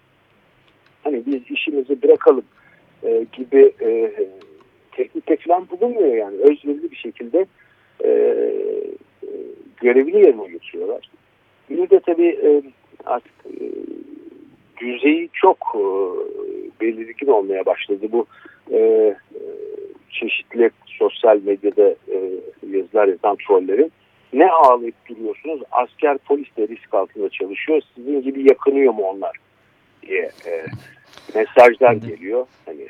hani 1.03 1.25
biz 1.25 1.51
işimizi 1.51 2.01
bırakalım 2.01 2.43
e, 3.03 3.25
gibi 3.33 3.71
e, 3.81 4.11
teknikte 4.91 5.37
falan 5.37 5.67
bulunmuyor 5.69 6.15
yani. 6.15 6.37
Özverili 6.37 6.91
bir 6.91 6.95
şekilde 6.95 7.45
e, 8.03 8.09
e, 8.09 9.29
görevini 9.81 10.25
yerine 10.25 10.47
getiriyorlar. 10.47 11.09
Bir 11.69 11.89
de 11.89 11.99
tabii 11.99 12.39
e, 12.43 12.61
artık 13.05 13.33
e, 13.45 13.65
düzeyi 14.81 15.29
çok 15.33 15.57
e, 15.75 15.83
belirgin 16.81 17.27
olmaya 17.27 17.65
başladı. 17.65 18.07
Bu 18.11 18.25
e, 18.71 19.13
çeşitli 20.09 20.71
sosyal 20.85 21.39
medyada 21.43 21.89
e, 21.89 22.17
yazılar 22.71 23.07
yazan 23.07 23.37
trollerin 23.47 23.91
ne 24.33 24.51
ağlayıp 24.51 24.95
duruyorsunuz? 25.09 25.61
Asker 25.71 26.17
polis 26.17 26.57
de 26.57 26.67
risk 26.67 26.93
altında 26.93 27.29
çalışıyor. 27.29 27.81
Sizin 27.95 28.21
gibi 28.21 28.49
yakınıyor 28.49 28.93
mu 28.93 29.03
onlar? 29.03 29.37
diye 30.07 30.31
e, 30.47 30.65
mesajlar 31.35 31.93
geliyor. 31.93 32.45
Hani 32.65 32.87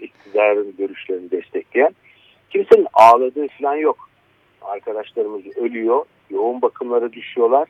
iktidarın 0.00 0.74
görüşlerini 0.78 1.30
destekleyen. 1.30 1.94
Kimsenin 2.50 2.86
ağladığı 2.92 3.48
falan 3.48 3.76
yok. 3.76 4.08
Arkadaşlarımız 4.62 5.56
ölüyor. 5.56 6.04
Yoğun 6.30 6.62
bakımlara 6.62 7.12
düşüyorlar. 7.12 7.68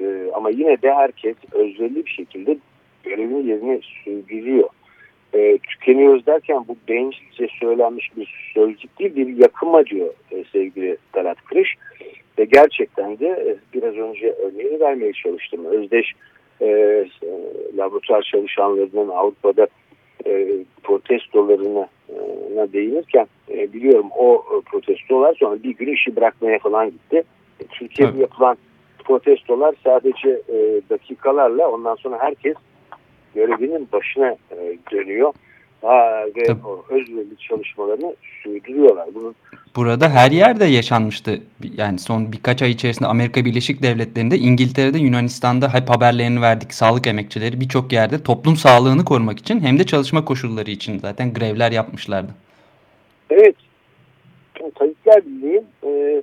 E, 0.00 0.30
ama 0.34 0.50
yine 0.50 0.82
de 0.82 0.94
herkes 0.94 1.36
özverili 1.52 2.06
bir 2.06 2.10
şekilde 2.10 2.58
görevini 3.04 3.48
yerine 3.48 3.80
sürdürüyor. 4.04 4.68
E, 5.34 5.58
tükeniyoruz 5.58 6.26
derken 6.26 6.64
bu 6.68 6.76
bencilce 6.88 7.48
söylenmiş 7.60 8.16
bir 8.16 8.52
sözcük 8.54 8.98
değil 8.98 9.16
bir 9.16 9.36
yakınma 9.36 9.86
diyor 9.86 10.14
e, 10.30 10.44
sevgili 10.52 10.96
Talat 11.12 11.44
Kırış. 11.44 11.74
Ve 12.38 12.44
gerçekten 12.44 13.18
de 13.18 13.26
e, 13.26 13.56
biraz 13.74 13.94
önce 13.94 14.32
örneğini 14.32 14.80
vermeye 14.80 15.12
çalıştım. 15.12 15.64
Özdeş 15.64 16.12
e, 16.60 16.66
laboratuvar 17.76 18.22
çalışanlarının 18.32 19.08
Avrupa'da 19.08 19.66
e, 20.26 20.48
protestolarına 20.82 21.88
e, 22.08 22.72
değinirken 22.72 23.26
e, 23.50 23.72
biliyorum 23.72 24.06
o 24.18 24.44
protestolar 24.66 25.34
sonra 25.34 25.62
bir 25.62 25.76
gün 25.76 25.92
işi 25.92 26.16
bırakmaya 26.16 26.58
falan 26.58 26.90
gitti. 26.90 27.22
E, 27.60 27.64
Türkiye'de 27.66 28.12
evet. 28.12 28.20
yapılan 28.20 28.56
protestolar 29.04 29.74
sadece 29.84 30.28
e, 30.28 30.80
dakikalarla 30.90 31.70
ondan 31.70 31.94
sonra 31.94 32.18
herkes 32.20 32.54
görevinin 33.34 33.88
başına 33.92 34.28
e, 34.30 34.78
dönüyor. 34.92 35.32
Ha, 35.82 36.24
ve 36.36 36.44
Tabii. 36.44 36.66
o 36.66 36.84
özverili 36.90 37.36
çalışmalarını 37.48 38.16
sürdürüyorlar. 38.42 39.08
Bunun 39.14 39.34
Burada 39.76 40.08
her 40.08 40.30
yerde 40.30 40.64
yaşanmıştı. 40.64 41.40
Yani 41.76 41.98
son 41.98 42.32
birkaç 42.32 42.62
ay 42.62 42.70
içerisinde 42.70 43.08
Amerika 43.08 43.44
Birleşik 43.44 43.82
Devletleri'nde, 43.82 44.36
İngiltere'de, 44.36 44.98
Yunanistan'da 44.98 45.74
hep 45.74 45.90
haberlerini 45.90 46.42
verdik. 46.42 46.74
Sağlık 46.74 47.06
emekçileri 47.06 47.60
birçok 47.60 47.92
yerde 47.92 48.22
toplum 48.22 48.56
sağlığını 48.56 49.04
korumak 49.04 49.38
için 49.38 49.60
hem 49.60 49.78
de 49.78 49.84
çalışma 49.84 50.24
koşulları 50.24 50.70
için 50.70 50.98
zaten 50.98 51.34
grevler 51.34 51.72
yapmışlardı. 51.72 52.32
Evet. 53.30 53.56
Tayyipler 54.74 55.26
Birliği 55.26 55.62
e, 55.84 56.22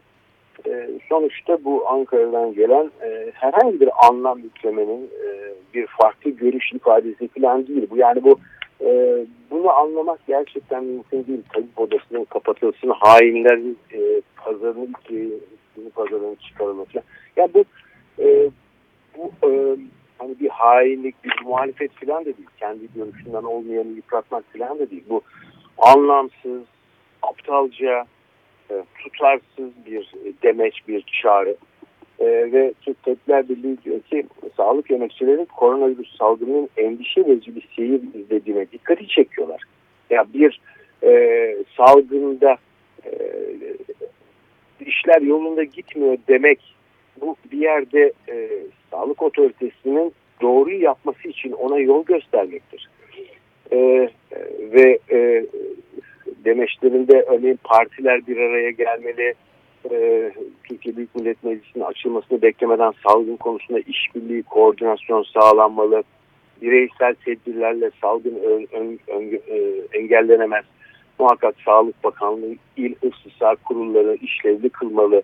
e, 0.68 0.90
sonuçta 1.10 1.58
bu 1.64 1.90
Ankara'dan 1.90 2.54
gelen 2.54 2.92
e, 3.06 3.32
herhangi 3.34 3.80
bir 3.82 3.90
anlam 4.08 4.40
yüklemenin 4.40 5.04
e, 5.04 5.54
bir 5.74 5.88
farklı 5.88 6.32
görüş 6.32 6.74
ifadesi 6.74 7.28
falan 7.28 7.68
değil. 7.68 7.88
Bu 7.92 7.98
yani 7.98 8.24
bu 8.24 8.40
E, 8.86 9.26
bunu 9.64 9.72
anlamak 9.72 10.20
gerçekten 10.28 10.84
mümkün 10.84 11.28
değil. 11.28 11.42
Tabip 11.54 11.80
odasının 11.80 12.26
kapatılsın, 12.26 12.90
hainlerin 12.90 13.78
e, 13.94 14.22
pazarını, 14.36 14.88
e, 15.12 15.90
pazarını 15.96 16.36
çıkarılması. 16.36 16.98
Ya 16.98 17.04
yani 17.36 17.52
bu 17.54 17.64
e, 18.24 18.50
bu 19.18 19.32
e, 19.48 19.78
hani 20.18 20.40
bir 20.40 20.50
hainlik, 20.50 21.24
bir 21.24 21.34
muhalefet 21.46 21.92
falan 21.92 22.22
da 22.22 22.26
değil. 22.26 22.48
Kendi 22.60 22.94
görüşünden 22.96 23.44
olmayanı 23.44 23.88
yıpratmak 23.88 24.44
falan 24.58 24.80
da 24.80 24.90
değil. 24.90 25.04
Bu 25.10 25.22
anlamsız, 25.78 26.62
aptalca, 27.22 28.06
e, 28.72 28.84
tutarsız 29.04 29.86
bir 29.86 30.14
demeç, 30.44 30.88
bir 30.88 31.06
çağrı. 31.22 31.56
E, 32.20 32.26
ve 32.26 32.74
Türk 32.82 33.04
Tabipler 33.04 33.50
Birliği 33.50 33.78
diyor 33.86 34.00
sağlık 34.58 34.92
yöneticileri 34.92 35.46
koronavirüs 35.46 36.18
salgının 36.18 36.70
endişe 36.78 37.26
verici 37.26 37.56
bir 37.56 37.68
seyir 37.76 38.02
izlediğine 38.14 38.72
dikkati 38.72 39.08
çekiyorlar. 39.08 39.62
Ya 40.10 40.26
bir 40.34 40.62
e, 41.04 41.56
salgında 41.78 42.58
e, 43.06 43.12
işler 44.86 45.22
yolunda 45.22 45.64
gitmiyor 45.64 46.18
demek 46.28 46.60
bu 47.22 47.36
bir 47.52 47.58
yerde 47.58 48.14
e, 48.30 48.50
sağlık 48.92 49.22
otoritesinin 49.22 50.14
doğruyu 50.42 50.82
yapması 50.82 51.28
için 51.28 51.52
ona 51.52 51.80
yol 51.80 52.06
göstermektir. 52.06 52.90
E, 53.72 54.10
ve 54.74 55.00
e, 55.12 55.46
demeçlerinde 56.46 57.22
örneğin 57.22 57.60
partiler 57.64 58.28
bir 58.28 58.38
araya 58.38 58.72
gelmeli, 58.72 59.34
e, 59.92 60.32
Türkiye 60.64 60.98
Büyük 60.98 61.16
Millet 61.16 61.44
Meclisi'nin 61.44 61.84
açılmasını 61.84 62.42
beklemeden 62.42 62.94
salgın 63.08 63.36
konusunda 63.36 63.80
işbirliği, 63.80 64.44
koordinasyon 64.44 65.24
sağlanmalı, 65.24 66.04
bireysel 66.62 67.16
tedbirlerle 67.26 67.92
salgın 68.02 68.36
ön, 68.36 68.68
ön, 68.72 69.00
ön, 69.08 69.42
e, 69.48 69.58
engellenemez. 69.98 70.66
Muhakkak 71.20 71.56
Sağlık 71.66 72.04
Bakanlığı 72.04 72.56
il 72.78 72.96
ısısar 73.04 73.56
kurulları 73.56 74.18
işlevli 74.22 74.70
kılmalı. 74.70 75.22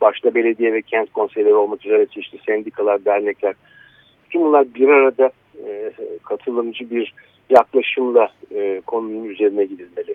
Başta 0.00 0.34
belediye 0.34 0.72
ve 0.72 0.82
kent 0.82 1.12
konseyleri 1.12 1.54
olmak 1.54 1.86
üzere 1.86 2.06
çeşitli 2.06 2.38
sendikalar, 2.46 3.04
dernekler. 3.04 3.54
Tüm 4.30 4.42
bunlar 4.42 4.74
bir 4.74 4.88
arada 4.88 5.30
e, 5.66 5.92
katılımcı 6.24 6.90
bir 6.90 7.14
yaklaşımla 7.50 8.28
e, 8.54 8.82
konunun 8.86 9.24
üzerine 9.24 9.64
gidilmeli. 9.64 10.14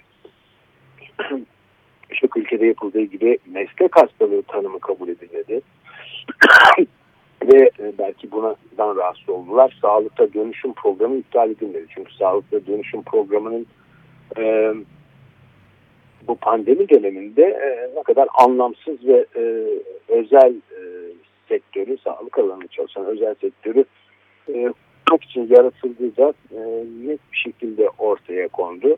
Birçok 2.11 2.37
ülkede 2.37 2.65
yapıldığı 2.65 3.01
gibi 3.01 3.37
meslek 3.45 3.95
hastalığı 3.95 4.43
tanımı 4.43 4.79
kabul 4.79 5.09
edilmedi. 5.09 5.61
Ve 7.53 7.71
e, 7.79 7.93
belki 7.97 8.31
bundan 8.31 8.95
rahatsız 8.95 9.29
oldular. 9.29 9.77
Sağlıkta 9.81 10.33
dönüşüm 10.33 10.73
programı 10.73 11.15
iptal 11.15 11.49
edilmedi. 11.49 11.85
Çünkü 11.95 12.13
sağlıkta 12.13 12.65
dönüşüm 12.67 13.03
programının 13.03 13.65
e, 14.37 14.73
bu 16.27 16.35
pandemi 16.35 16.89
döneminde 16.89 17.43
e, 17.43 17.97
ne 17.97 18.03
kadar 18.03 18.27
anlamsız 18.33 19.07
ve 19.07 19.25
e, 19.35 19.41
özel 20.07 20.53
e, 20.53 20.81
sektörü, 21.49 21.97
sağlık 21.97 22.39
alanında 22.39 22.67
çalışan 22.67 23.05
özel 23.05 23.35
sektörü 23.41 23.85
e, 24.53 24.73
çok 25.09 25.23
için 25.23 25.47
yaratıldığı 25.49 26.17
da 26.17 26.33
e, 26.51 26.59
net 27.07 27.19
bir 27.31 27.37
şekilde 27.37 27.89
ortaya 27.89 28.47
kondu. 28.47 28.97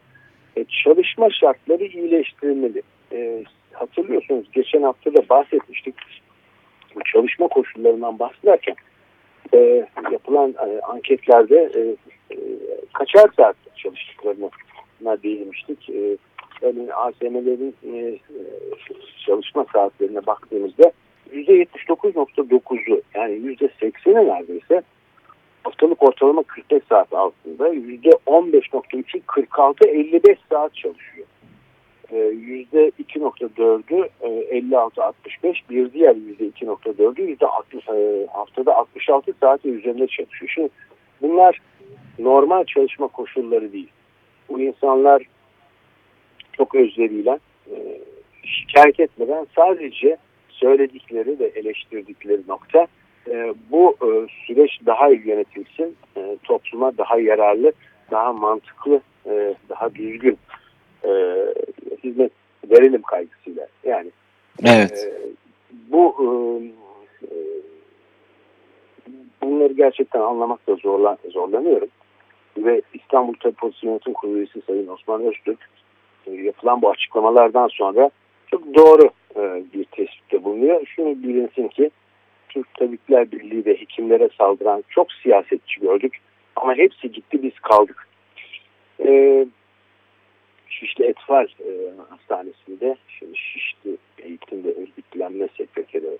E, 0.58 0.66
çalışma 0.84 1.30
şartları 1.30 1.84
iyileştirilmeli. 1.84 2.82
E, 3.12 3.44
hatırlıyorsunuz 3.74 4.52
geçen 4.52 4.82
hafta 4.82 5.14
da 5.14 5.30
bahsetmiştik. 5.30 5.96
Bu 6.96 7.00
çalışma 7.14 7.48
koşullarından 7.48 8.20
bahsederken 8.20 8.76
e, 9.54 9.88
yapılan 10.12 10.56
e, 10.68 10.80
anketlerde 10.80 11.72
e, 11.76 11.82
e, 12.36 12.38
kaçar 12.94 13.30
saat 13.38 13.56
çalıştıklarına 13.76 15.24
değinmiştik. 15.24 15.90
E, 15.90 16.18
örneğin 16.62 16.90
ASM'lerin 16.94 17.76
e, 17.84 18.18
çalışma 19.26 19.66
saatlerine 19.74 20.26
baktığımızda 20.26 20.92
%79.9'u 21.34 23.02
yani 23.16 23.34
%80'i 23.34 24.16
neredeyse 24.16 24.82
haftalık 25.64 26.04
ortalama 26.04 26.44
45 26.44 26.84
saat 26.90 27.14
altında 27.14 27.70
%15.3'ü 27.70 29.22
46-55 29.28 30.38
saat 30.52 30.76
çalışıyor. 30.76 31.28
%2.4'ü 32.12 34.10
56-65 34.22 35.62
bir 35.70 35.94
diğer 35.94 36.16
%2.4'ü 36.16 37.36
%60 37.36 38.28
haftada 38.28 38.76
66 38.76 39.34
saat 39.40 39.66
üzerinde 39.66 40.08
çalışıyor. 40.08 40.52
Şimdi 40.54 40.70
bunlar 41.22 41.62
normal 42.20 42.64
çalışma 42.64 43.08
koşulları 43.08 43.74
değil. 43.74 43.90
Bu 44.50 44.62
insanlar 44.62 45.24
çok 46.54 46.76
özleriyle 46.76 47.40
e, 47.72 47.76
şikayet 48.44 49.00
etmeden 49.00 49.48
sadece 49.56 50.18
söyledikleri 50.50 51.40
ve 51.40 51.46
eleştirdikleri 51.46 52.42
nokta 52.48 52.88
e, 53.30 53.54
bu 53.72 53.98
e, 54.02 54.08
süreç 54.46 54.80
daha 54.86 55.10
iyi 55.10 55.28
yönetilsin, 55.28 55.96
e, 56.18 56.38
topluma 56.44 56.98
daha 56.98 57.20
yararlı, 57.20 57.72
daha 58.12 58.34
mantıklı, 58.34 59.02
e, 59.26 59.56
daha 59.70 59.96
düzgün 59.96 60.38
e, 61.08 61.14
hizmet 62.04 62.32
verelim 62.72 63.02
kaygısıyla. 63.02 63.68
Yani 63.84 64.12
evet. 64.66 65.08
e, 65.08 65.28
bu 65.92 66.16
e, 66.20 66.28
e 67.26 67.38
bunları 69.42 69.74
gerçekten 69.74 70.22
anlamakta 70.22 70.76
zorlan, 70.76 71.18
zorlanıyorum. 71.34 71.90
Ve 72.58 72.82
İstanbul 72.94 73.34
Tabip 73.34 73.84
Yönetim 73.84 74.14
Kurulu 74.14 74.38
üyesi 74.38 74.62
Sayın 74.68 74.88
Osman 74.88 75.22
Öztürk 75.22 75.70
e, 76.28 76.32
yapılan 76.32 76.82
bu 76.82 76.90
açıklamalardan 76.90 77.68
sonra 77.68 78.10
çok 78.52 78.76
doğru 78.76 79.10
e, 79.36 79.64
bir 79.74 79.84
tespitte 79.84 80.44
bulunuyor. 80.44 80.86
Şunu 80.86 81.24
bilinsin 81.24 81.68
ki 81.68 81.92
Türk 82.50 82.74
Tabipler 82.74 83.32
Birliği 83.32 83.66
ve 83.66 83.82
hekimlere 83.82 84.30
saldıran 84.38 84.84
çok 84.90 85.12
siyasetçi 85.12 85.80
gördük. 85.80 86.18
Ama 86.56 86.76
hepsi 86.76 87.12
gitti 87.12 87.44
biz 87.44 87.60
kaldık. 87.60 88.08
E, 89.06 89.46
Şişli 90.70 91.06
Etfal 91.06 91.46
e, 91.46 91.72
Hastanesi'nde 92.10 92.96
şimdi 93.20 93.38
Şişli 93.38 93.98
Eğitimde 94.20 94.70
Örgütlenme 94.70 95.48
Sekreteri 95.58 96.18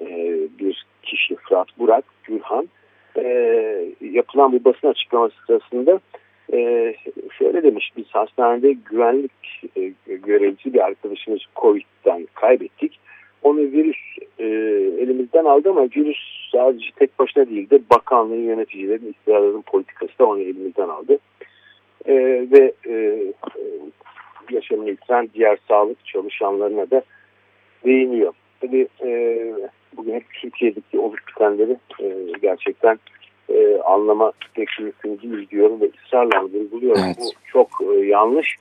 e, 0.00 0.38
bir 0.58 0.86
kişi 1.02 1.36
Fırat 1.36 1.68
Burak 1.78 2.04
Gülhan 2.24 2.68
e, 3.16 3.24
yapılan 4.00 4.52
bir 4.52 4.64
basın 4.64 4.88
açıklaması 4.88 5.34
sırasında 5.46 6.00
e, 6.52 6.94
şöyle 7.38 7.62
demiş 7.62 7.92
biz 7.96 8.06
hastanede 8.08 8.72
güvenlik 8.72 9.32
e, 9.76 9.92
görevlisi 10.06 10.74
bir 10.74 10.84
arkadaşımız 10.84 11.40
Covid'den 11.56 12.26
kaybettik. 12.34 13.00
Onu 13.42 13.58
virüs 13.58 14.18
e, 14.38 14.46
elimizden 15.02 15.44
aldı 15.44 15.70
ama 15.70 15.88
virüs 15.96 16.18
sadece 16.52 16.86
tek 16.96 17.18
başına 17.18 17.48
değildi. 17.50 17.82
Bakanlığın 17.90 18.42
yöneticilerin, 18.42 19.14
istiharların 19.18 19.62
politikası 19.62 20.18
da 20.18 20.26
onu 20.26 20.40
elimizden 20.40 20.88
aldı. 20.88 21.18
E, 22.06 22.14
ve 22.52 22.72
e, 22.88 23.18
yaşamını 24.50 24.90
yitiren 24.90 25.28
diğer 25.34 25.58
sağlık 25.68 26.06
çalışanlarına 26.06 26.90
da 26.90 27.02
değiniyor. 27.84 28.32
Tabii 28.60 28.88
e, 29.04 29.42
bugün 29.96 30.14
hep 30.14 30.24
Türkiye'deki 30.40 30.98
olup 30.98 31.20
bitenleri 31.28 31.76
e, 32.00 32.32
gerçekten 32.42 32.98
e, 33.48 33.78
anlama 33.84 34.32
pek 34.54 34.68
mümkün 34.80 35.20
değil 35.20 35.48
diyorum 35.48 35.80
ve 35.80 35.90
ısrarla 36.04 36.42
vurguluyorum. 36.42 37.02
Evet. 37.06 37.16
Bu 37.20 37.30
çok 37.52 37.68
e, 37.94 38.06
yanlış 38.06 38.56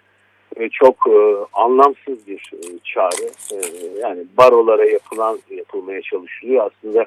ve 0.60 0.69
çok 0.69 0.95
e, 1.08 1.17
anlamsız 1.54 2.28
bir 2.28 2.52
e, 2.54 2.80
çağrı. 2.84 3.30
E, 3.54 3.58
yani 3.99 4.23
barolara 4.38 4.86
yapılan 4.86 5.39
yapılmaya 5.49 6.02
çalışılıyor. 6.02 6.71
Aslında 6.71 7.06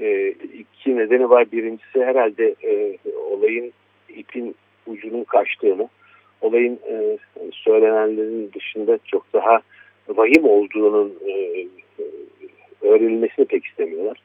e, 0.00 0.28
iki 0.28 0.96
nedeni 0.96 1.30
var. 1.30 1.52
Birincisi 1.52 2.04
herhalde 2.04 2.54
e, 2.62 2.98
olayın 3.30 3.72
ipin 4.08 4.54
ucunun 4.86 5.24
kaçtığını, 5.24 5.88
olayın 6.40 6.78
e, 6.88 7.18
söylenenlerin 7.52 8.50
dışında 8.54 8.98
çok 9.06 9.32
daha 9.32 9.60
vahim 10.08 10.44
olduğunun 10.44 11.14
e, 11.26 11.32
e 11.32 11.66
öğrenilmesini 12.82 13.44
pek 13.44 13.64
istemiyorlar. 13.64 14.22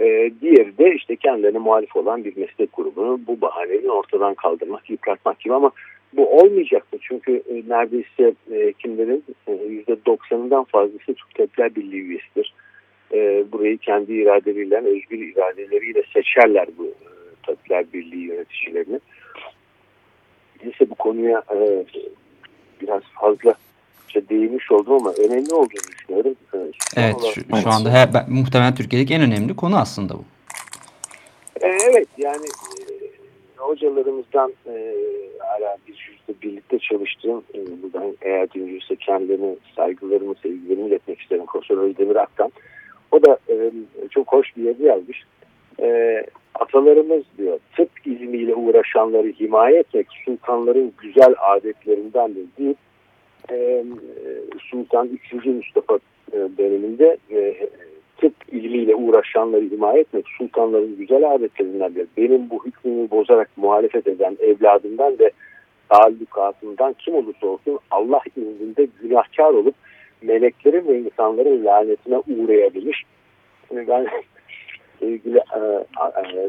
E, 0.00 0.30
diğeri 0.40 0.78
de 0.78 0.94
işte 0.94 1.16
kendilerine 1.16 1.58
muhalif 1.58 1.96
olan 1.96 2.24
bir 2.24 2.36
meslek 2.36 2.76
grubunu 2.76 3.20
bu 3.26 3.40
bahaneyle 3.40 3.90
ortadan 3.90 4.34
kaldırmak, 4.34 4.90
yıpratmak 4.90 5.40
gibi 5.40 5.54
ama 5.54 5.72
bu 6.12 6.40
olmayacaktır. 6.40 7.00
Çünkü 7.08 7.42
e, 7.50 7.54
neredeyse 7.68 8.34
e, 8.50 8.72
kimlerin 8.72 9.24
e, 9.46 9.52
%90'ından 9.52 10.64
fazlası 10.64 11.06
Türk 11.06 11.34
Tabipler 11.34 11.74
Birliği 11.74 12.02
üyesidir. 12.02 12.54
E, 13.12 13.44
burayı 13.52 13.78
kendi 13.78 14.12
iradeleriyle, 14.12 14.76
özgür 14.76 15.18
iradeleriyle 15.18 16.02
seçerler 16.14 16.68
bu 16.78 16.86
e, 16.86 17.08
Tabipler 17.46 17.92
Birliği 17.92 18.26
yöneticilerini. 18.26 19.00
Neyse 20.64 20.90
bu 20.90 20.94
konuya 20.94 21.42
e, 21.54 21.84
biraz 22.80 23.02
fazla 23.02 23.54
işte 24.08 24.28
değinmiş 24.28 24.72
oldum 24.72 24.92
ama 24.92 25.12
önemli 25.12 25.54
olduğunu 25.54 25.88
düşünüyorum. 25.92 26.34
E, 26.54 26.58
evet 26.96 27.16
şu, 27.34 27.56
şu 27.62 27.70
anda 27.70 27.90
her, 27.90 28.14
ben, 28.14 28.24
muhtemelen 28.28 28.74
Türkiye'deki 28.74 29.14
en 29.14 29.22
önemli 29.22 29.56
konu 29.56 29.76
aslında 29.76 30.14
bu. 30.14 30.24
E, 31.60 31.66
evet 31.66 32.08
yani 32.18 32.46
e, 32.46 32.82
hocalarımızdan 33.56 34.52
e, 34.66 34.94
hala 35.38 35.76
bir 35.88 35.94
jüriste 35.94 36.32
birlikte 36.42 36.78
çalıştığım 36.78 37.42
e, 37.54 37.82
buradan 37.82 38.16
eğer 38.22 38.52
dinliyorsa 38.52 38.94
kendilerine 38.94 39.56
saygılarımı, 39.76 40.34
sevgilerimi 40.42 40.88
iletmek 40.88 41.20
isterim 41.20 41.46
Profesör 41.46 41.78
Özdemir 41.78 42.16
Aktan. 42.16 42.52
O 43.12 43.22
da 43.22 43.38
e, 43.48 43.70
çok 44.10 44.32
hoş 44.32 44.56
bir 44.56 44.62
yazı 44.62 44.82
yazmış. 44.82 45.24
E, 45.80 45.86
atalarımız 46.58 47.22
diyor 47.38 47.58
tıp 47.76 47.90
ilmiyle 48.04 48.54
uğraşanları 48.54 49.28
himaye 49.28 49.78
etmek 49.78 50.06
sultanların 50.24 50.92
güzel 51.02 51.34
adetlerindendir 51.38 52.46
deyip 52.58 52.76
e, 53.50 53.84
Sultan 54.70 55.08
3. 55.34 55.46
Mustafa 55.46 55.98
e, 56.32 56.36
döneminde 56.58 57.16
e, 57.30 57.68
tıp 58.16 58.34
ilmiyle 58.52 58.94
uğraşanları 58.94 59.64
himaye 59.64 60.00
etmek 60.00 60.24
sultanların 60.38 60.96
güzel 60.96 61.34
adetlerindendir. 61.34 62.06
Benim 62.16 62.50
bu 62.50 62.64
hükmümü 62.64 63.10
bozarak 63.10 63.50
muhalefet 63.56 64.06
eden 64.06 64.36
evladından 64.40 65.18
ve 65.18 65.30
taallukatından 65.88 66.94
kim 66.98 67.14
olursa 67.14 67.46
olsun 67.46 67.78
Allah 67.90 68.20
izniyle 68.36 68.88
günahkar 69.02 69.50
olup 69.50 69.74
meleklerin 70.22 70.88
ve 70.88 70.98
insanların 70.98 71.64
lanetine 71.64 72.18
uğrayabilir. 72.18 73.04
Ben 73.72 74.06
sevgili 75.00 75.38
e, 75.38 75.58
e, 75.58 76.48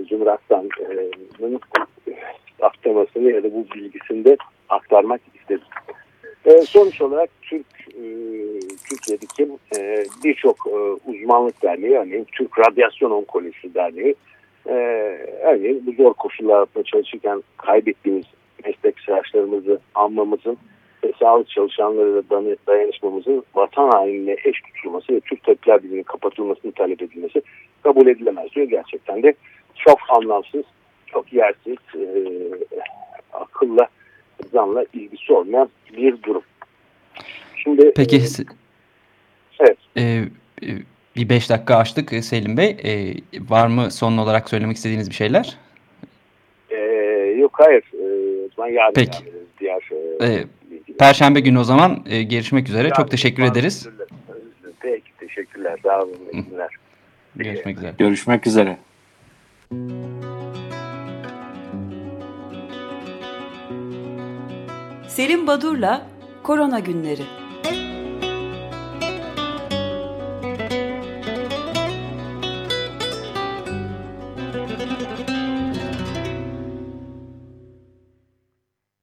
e, 3.15 3.29
ya 3.29 3.43
da 3.43 3.53
bu 3.53 3.65
bilgisinde 3.75 4.37
aktarmak 4.69 5.21
istedim. 5.35 5.67
E, 6.45 6.61
sonuç 6.61 7.01
olarak 7.01 7.29
Türk 7.41 7.65
e, 7.87 8.03
Türkiye'deki 8.89 9.49
e, 9.77 10.05
birçok 10.23 10.57
uzmanlık 11.07 11.63
derneği, 11.63 11.97
örneğin 11.97 12.27
Türk 12.31 12.59
Radyasyon 12.59 13.11
Onkolojisi 13.11 13.73
Derneği, 13.73 14.15
e, 14.65 14.73
örneğin 15.43 15.83
bu 15.85 16.03
zor 16.03 16.13
koşullarda 16.13 16.83
çalışırken 16.83 17.43
kaybettiğimiz 17.57 18.25
meslektaşlarımızı 18.65 19.79
anmamızın 19.95 20.57
ve 21.03 21.11
sağlık 21.19 21.49
çalışanlarıyla 21.49 22.23
dayanışmamızın 22.67 23.43
vatan 23.55 23.91
hainine 23.91 24.35
eş 24.43 24.61
tutulması 24.61 25.13
ve 25.13 25.19
Türk 25.19 25.43
Tabipler 25.43 25.83
Birliği'nin 25.83 26.03
kapatılmasını 26.03 26.71
talep 26.71 27.01
edilmesi 27.01 27.41
kabul 27.83 28.07
edilemez 28.07 28.51
diyor. 28.55 28.69
Gerçekten 28.69 29.23
de 29.23 29.33
çok 29.75 29.99
anlamsız, 30.09 30.65
çok 31.07 31.33
yersiz, 31.33 31.77
e, 31.95 32.03
akılla, 33.33 33.87
zanla 34.51 34.85
ilgisi 34.93 35.33
olmayan 35.33 35.69
bir 35.97 36.23
durum. 36.23 36.43
Şimdi 37.55 37.93
Peki 37.95 38.15
e, 38.15 38.19
evet. 39.59 39.77
E, 39.97 40.23
bir 41.15 41.29
beş 41.29 41.49
dakika 41.49 41.75
açtık 41.75 42.13
e, 42.13 42.21
Selim 42.21 42.57
Bey. 42.57 42.77
E, 42.83 43.13
var 43.49 43.67
mı 43.67 43.91
son 43.91 44.17
olarak 44.17 44.49
söylemek 44.49 44.77
istediğiniz 44.77 45.09
bir 45.09 45.15
şeyler? 45.15 45.57
E, 46.69 46.77
yok 47.37 47.51
hayır. 47.53 47.83
E, 47.93 48.71
yarın 48.71 48.93
Peki. 48.93 49.17
diğer 49.59 49.89
e, 50.21 50.25
e, 50.25 50.45
Perşembe 50.99 51.39
günü 51.39 51.59
o 51.59 51.63
zaman 51.63 52.05
e, 52.09 52.23
görüşmek 52.23 52.69
üzere. 52.69 52.83
Yarın, 52.83 52.95
Çok 52.95 53.11
teşekkür 53.11 53.43
ederiz. 53.43 53.89
Peki 54.79 55.11
teşekkürler. 55.19 55.79
Sağ 55.83 56.01
olun. 56.01 56.17
Görüşmek 57.43 57.77
üzere. 57.77 57.93
Görüşmek 57.97 58.47
üzere. 58.47 58.77
Selim 65.07 65.47
Badur'la 65.47 66.07
Korona 66.43 66.79
Günleri 66.79 67.38